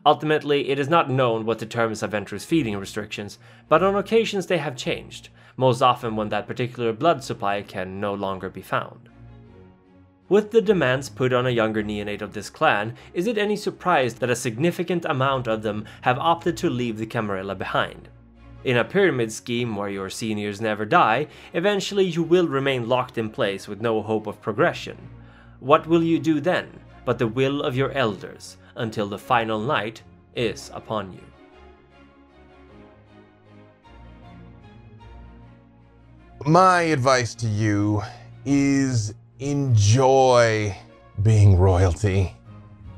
Ultimately, 0.06 0.70
it 0.70 0.80
is 0.80 0.88
not 0.88 1.10
known 1.10 1.46
what 1.46 1.60
determines 1.60 2.02
a 2.02 2.08
Ventrue's 2.08 2.46
feeding 2.46 2.78
restrictions, 2.78 3.40
but 3.68 3.84
on 3.84 3.98
occasions 3.98 4.48
they 4.48 4.60
have 4.60 4.78
changed, 4.78 5.28
most 5.60 5.82
often 5.82 6.16
when 6.16 6.30
that 6.30 6.48
particular 6.48 6.94
blood 6.94 7.22
supply 7.22 7.62
can 7.62 8.00
no 8.00 8.14
longer 8.14 8.50
be 8.50 8.62
found. 8.62 9.10
With 10.30 10.52
the 10.52 10.62
demands 10.62 11.10
put 11.10 11.34
on 11.34 11.46
a 11.46 11.50
younger 11.50 11.84
neonate 11.84 12.22
of 12.22 12.32
this 12.32 12.50
clan, 12.50 12.96
is 13.14 13.28
it 13.28 13.38
any 13.38 13.58
surprise 13.58 14.14
that 14.16 14.30
a 14.30 14.38
significant 14.38 15.04
amount 15.04 15.48
of 15.48 15.62
them 15.62 15.84
have 16.04 16.18
opted 16.18 16.56
to 16.58 16.70
leave 16.70 16.98
the 16.98 17.06
Camarilla 17.06 17.56
behind? 17.56 18.08
In 18.64 18.78
a 18.78 18.86
pyramid 18.86 19.34
scheme 19.34 19.76
where 19.76 19.90
your 19.90 20.10
seniors 20.10 20.62
never 20.62 20.86
die, 20.86 21.28
eventually 21.52 22.06
you 22.06 22.24
will 22.24 22.48
remain 22.48 22.88
locked 22.88 23.18
in 23.18 23.30
place 23.30 23.68
with 23.68 23.82
no 23.82 24.02
hope 24.02 24.28
of 24.28 24.42
progression. 24.42 25.10
What 25.60 25.88
will 25.88 26.04
you 26.04 26.20
do 26.20 26.40
then, 26.40 26.70
but 27.04 27.20
the 27.20 27.28
will 27.28 27.64
of 27.64 27.76
your 27.76 27.92
elders, 27.92 28.56
until 28.76 29.10
the 29.10 29.20
final 29.20 29.60
night 29.60 30.04
is 30.38 30.72
upon 30.74 31.12
you? 31.12 31.39
My 36.46 36.84
advice 36.84 37.36
to 37.36 37.48
you 37.48 38.02
is 38.46 39.14
enjoy 39.40 40.74
being 41.22 41.58
royalty. 41.58 42.34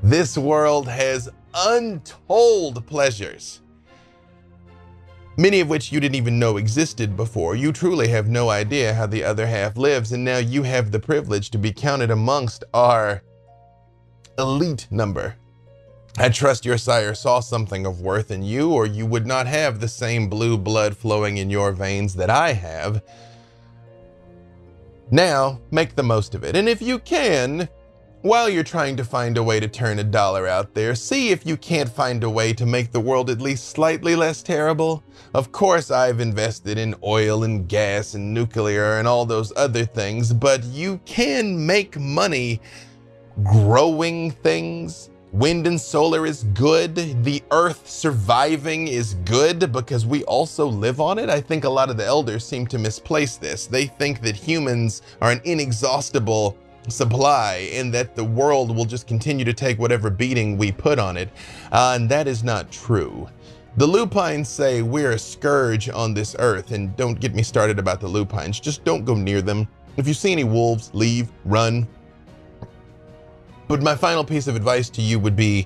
This 0.04 0.38
world 0.38 0.88
has 0.88 1.28
untold 1.56 2.86
pleasures, 2.86 3.62
many 5.38 5.60
of 5.60 5.70
which 5.70 5.92
you 5.92 6.00
didn't 6.00 6.16
even 6.16 6.38
know 6.38 6.58
existed 6.58 7.18
before. 7.18 7.56
You 7.56 7.72
truly 7.72 8.10
have 8.10 8.28
no 8.30 8.52
idea 8.52 8.94
how 8.94 9.08
the 9.08 9.24
other 9.24 9.48
half 9.48 9.76
lives, 9.76 10.12
and 10.12 10.24
now 10.24 10.38
you 10.38 10.62
have 10.62 10.92
the 10.92 11.00
privilege 11.00 11.50
to 11.50 11.58
be 11.58 11.74
counted 11.74 12.12
amongst 12.12 12.64
our 12.76 13.24
elite 14.38 14.88
number. 14.92 15.36
I 16.20 16.30
trust 16.30 16.64
your 16.64 16.78
sire 16.78 17.16
saw 17.16 17.40
something 17.40 17.88
of 17.88 18.02
worth 18.02 18.30
in 18.30 18.44
you, 18.44 18.72
or 18.72 18.86
you 18.86 19.08
would 19.08 19.26
not 19.26 19.48
have 19.48 19.80
the 19.80 19.88
same 19.88 20.30
blue 20.30 20.60
blood 20.60 20.96
flowing 20.96 21.38
in 21.38 21.50
your 21.50 21.72
veins 21.72 22.14
that 22.16 22.30
I 22.30 22.54
have. 22.54 23.02
Now, 25.12 25.60
make 25.72 25.96
the 25.96 26.04
most 26.04 26.36
of 26.36 26.46
it. 26.46 26.56
And 26.56 26.70
if 26.70 26.82
you 26.82 26.98
can, 26.98 27.68
while 28.22 28.50
you're 28.50 28.64
trying 28.64 28.96
to 28.96 29.04
find 29.04 29.38
a 29.38 29.44
way 29.44 29.60
to 29.60 29.68
turn 29.68 30.00
a 30.00 30.06
dollar 30.06 30.48
out 30.48 30.74
there, 30.74 30.96
see 30.96 31.32
if 31.32 31.46
you 31.46 31.58
can't 31.58 31.90
find 31.90 32.24
a 32.24 32.30
way 32.30 32.54
to 32.54 32.66
make 32.66 32.94
the 32.94 33.00
world 33.00 33.30
at 33.30 33.42
least 33.42 33.70
slightly 33.70 34.16
less 34.16 34.42
terrible. 34.42 35.04
Of 35.34 35.52
course, 35.52 35.92
I've 35.92 36.22
invested 36.22 36.78
in 36.78 36.96
oil 37.04 37.44
and 37.44 37.68
gas 37.68 38.14
and 38.14 38.34
nuclear 38.34 39.00
and 39.00 39.08
all 39.08 39.26
those 39.26 39.52
other 39.58 39.84
things, 39.84 40.32
but 40.32 40.64
you 40.64 41.02
can 41.06 41.66
make 41.66 42.00
money 42.00 42.62
growing 43.44 44.32
things 44.32 45.11
Wind 45.32 45.66
and 45.66 45.80
solar 45.80 46.26
is 46.26 46.44
good. 46.54 46.94
The 47.24 47.42
earth 47.52 47.90
surviving 47.90 48.90
is 48.90 49.14
good 49.24 49.72
because 49.72 50.06
we 50.06 50.26
also 50.26 50.66
live 50.68 51.00
on 51.00 51.18
it. 51.18 51.30
I 51.30 51.40
think 51.40 51.64
a 51.64 51.70
lot 51.70 51.90
of 51.90 51.96
the 51.96 52.06
elders 52.06 52.46
seem 52.46 52.68
to 52.68 52.78
misplace 52.78 53.38
this. 53.38 53.66
They 53.66 53.86
think 53.86 54.22
that 54.24 54.36
humans 54.36 55.02
are 55.22 55.32
an 55.32 55.40
inexhaustible 55.46 56.58
supply 56.90 57.70
and 57.74 57.94
that 57.94 58.14
the 58.14 58.24
world 58.26 58.76
will 58.76 58.84
just 58.84 59.08
continue 59.08 59.46
to 59.46 59.54
take 59.54 59.80
whatever 59.80 60.10
beating 60.10 60.58
we 60.58 60.70
put 60.70 61.00
on 61.00 61.16
it. 61.16 61.30
Uh, 61.72 61.94
and 61.96 62.10
that 62.10 62.28
is 62.28 62.44
not 62.44 62.70
true. 62.70 63.30
The 63.78 63.88
lupines 63.88 64.50
say 64.50 64.82
we're 64.82 65.12
a 65.12 65.20
scourge 65.20 65.88
on 65.88 66.14
this 66.14 66.36
earth, 66.40 66.72
and 66.72 66.94
don't 66.98 67.22
get 67.22 67.34
me 67.34 67.42
started 67.42 67.80
about 67.80 68.02
the 68.02 68.08
lupines. 68.08 68.60
Just 68.60 68.84
don't 68.84 69.06
go 69.06 69.16
near 69.16 69.42
them. 69.42 69.66
If 69.96 70.10
you 70.10 70.14
see 70.14 70.34
any 70.34 70.44
wolves, 70.44 70.92
leave, 70.94 71.30
run, 71.46 71.88
but 73.72 73.82
my 73.82 73.96
final 73.96 74.26
piece 74.26 74.48
of 74.48 74.58
advice 74.58 74.90
to 74.90 75.02
you 75.02 75.18
would 75.18 75.38
be 75.38 75.66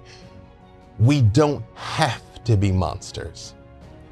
we 1.00 1.24
don't 1.24 1.66
have 1.74 2.22
to 2.44 2.56
be 2.56 2.72
monsters. 2.72 3.56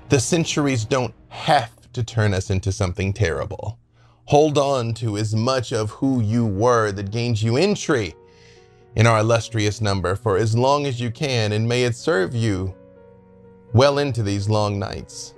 The 0.10 0.20
centuries 0.20 0.84
don't 0.84 1.14
have 1.28 1.70
to 1.92 2.04
turn 2.04 2.34
us 2.34 2.50
into 2.50 2.72
something 2.72 3.14
terrible. 3.14 3.78
Hold 4.26 4.58
on 4.58 4.96
to 4.96 5.18
as 5.18 5.36
much 5.36 5.74
of 5.74 5.92
who 5.92 6.22
you 6.22 6.44
were 6.44 6.92
that 6.92 7.12
gains 7.12 7.44
you 7.44 7.58
entry 7.58 8.16
in 8.96 9.06
our 9.06 9.20
illustrious 9.20 9.80
number 9.80 10.16
for 10.16 10.38
as 10.38 10.58
long 10.58 10.88
as 10.88 11.00
you 11.00 11.12
can, 11.12 11.52
and 11.52 11.70
may 11.70 11.84
it 11.84 11.96
serve 11.96 12.34
you 12.34 12.74
well 13.74 14.00
into 14.00 14.24
these 14.24 14.50
long 14.50 14.80
nights. 14.80 15.36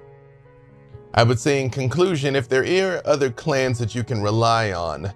I 1.13 1.24
would 1.24 1.41
say, 1.41 1.62
in 1.62 1.70
conclusion, 1.70 2.38
if 2.38 2.48
there 2.48 2.63
are 2.96 3.06
other 3.06 3.32
clans 3.32 3.78
that 3.80 3.94
you 3.94 4.06
can 4.06 4.22
rely 4.22 4.72
on, 4.72 5.13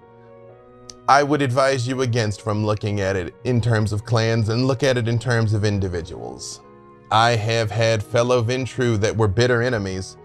I 1.10 1.24
would 1.24 1.42
advise 1.42 1.88
you 1.88 2.04
against 2.04 2.40
from 2.40 2.64
looking 2.64 3.02
at 3.02 3.16
it 3.16 3.34
in 3.44 3.62
terms 3.62 3.92
of 3.94 4.06
clans 4.06 4.50
and 4.50 4.68
look 4.68 4.84
at 4.84 4.96
it 4.96 5.08
in 5.08 5.18
terms 5.18 5.56
of 5.56 5.66
individuals. 5.66 6.62
I 7.10 7.32
have 7.32 7.72
had 7.72 8.04
fellow 8.04 8.44
Ventrue 8.44 9.00
that 9.00 9.18
were 9.18 9.28
bitter 9.28 9.64
enemies. 9.64 10.18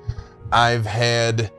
I've 0.53 0.85
had 0.85 1.51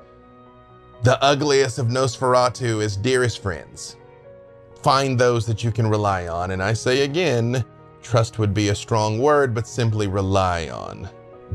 the 1.02 1.20
ugliest 1.24 1.80
of 1.80 1.88
Nosferatu 1.88 2.84
as 2.84 2.96
dearest 2.96 3.42
friends. 3.42 3.98
Find 4.84 5.20
those 5.20 5.48
that 5.48 5.64
you 5.64 5.72
can 5.72 5.88
rely 5.88 6.28
on. 6.28 6.52
And 6.52 6.62
I 6.62 6.74
say 6.74 7.02
again, 7.02 7.66
trust 8.04 8.38
would 8.38 8.54
be 8.54 8.70
a 8.70 8.76
strong 8.76 9.18
word, 9.18 9.56
but 9.56 9.66
simply 9.66 10.06
rely 10.06 10.70
on. 10.70 11.10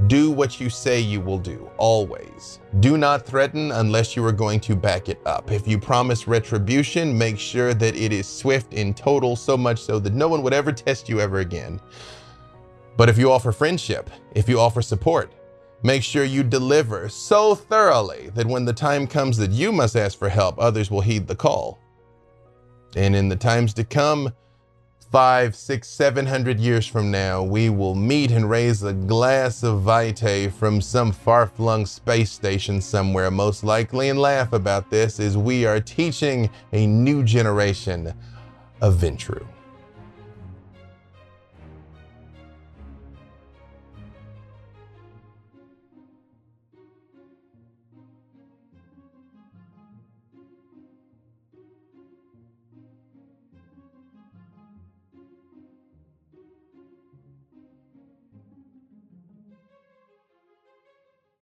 Do 0.06 0.30
what 0.30 0.60
you 0.60 0.70
say 0.70 1.00
you 1.00 1.20
will 1.20 1.38
do, 1.38 1.68
always. 1.76 2.60
Do 2.78 2.96
not 2.96 3.26
threaten 3.26 3.72
unless 3.72 4.14
you 4.16 4.24
are 4.24 4.32
going 4.32 4.60
to 4.60 4.76
back 4.76 5.08
it 5.08 5.20
up. 5.26 5.50
If 5.50 5.66
you 5.66 5.78
promise 5.78 6.28
retribution, 6.28 7.16
make 7.16 7.38
sure 7.38 7.74
that 7.74 7.96
it 7.96 8.12
is 8.12 8.28
swift 8.28 8.72
and 8.72 8.96
total, 8.96 9.34
so 9.36 9.56
much 9.56 9.80
so 9.80 9.98
that 9.98 10.14
no 10.14 10.28
one 10.28 10.42
would 10.42 10.54
ever 10.54 10.72
test 10.72 11.08
you 11.08 11.20
ever 11.20 11.40
again. 11.40 11.80
But 12.96 13.08
if 13.08 13.18
you 13.18 13.32
offer 13.32 13.50
friendship, 13.50 14.10
if 14.34 14.48
you 14.48 14.60
offer 14.60 14.80
support, 14.80 15.32
make 15.82 16.02
sure 16.02 16.24
you 16.24 16.42
deliver 16.42 17.08
so 17.08 17.54
thoroughly 17.54 18.30
that 18.34 18.46
when 18.46 18.64
the 18.64 18.72
time 18.72 19.06
comes 19.06 19.36
that 19.38 19.50
you 19.50 19.72
must 19.72 19.96
ask 19.96 20.18
for 20.18 20.28
help, 20.28 20.58
others 20.58 20.90
will 20.90 21.00
heed 21.00 21.26
the 21.26 21.36
call. 21.36 21.78
And 22.96 23.16
in 23.16 23.28
the 23.28 23.36
times 23.36 23.74
to 23.74 23.84
come, 23.84 24.32
five, 25.10 25.56
six, 25.56 25.88
seven 25.88 26.24
hundred 26.24 26.60
years 26.60 26.86
from 26.86 27.10
now, 27.10 27.42
we 27.42 27.68
will 27.68 27.96
meet 27.96 28.30
and 28.30 28.48
raise 28.48 28.82
a 28.84 28.92
glass 28.92 29.64
of 29.64 29.82
Vitae 29.82 30.48
from 30.48 30.80
some 30.80 31.10
far 31.10 31.46
flung 31.46 31.84
space 31.84 32.30
station 32.30 32.80
somewhere, 32.80 33.30
most 33.30 33.64
likely, 33.64 34.08
and 34.08 34.20
laugh 34.20 34.52
about 34.52 34.88
this 34.88 35.18
as 35.18 35.36
we 35.36 35.66
are 35.66 35.80
teaching 35.80 36.48
a 36.72 36.86
new 36.86 37.24
generation 37.24 38.14
of 38.80 38.96
Ventrue. 38.96 39.44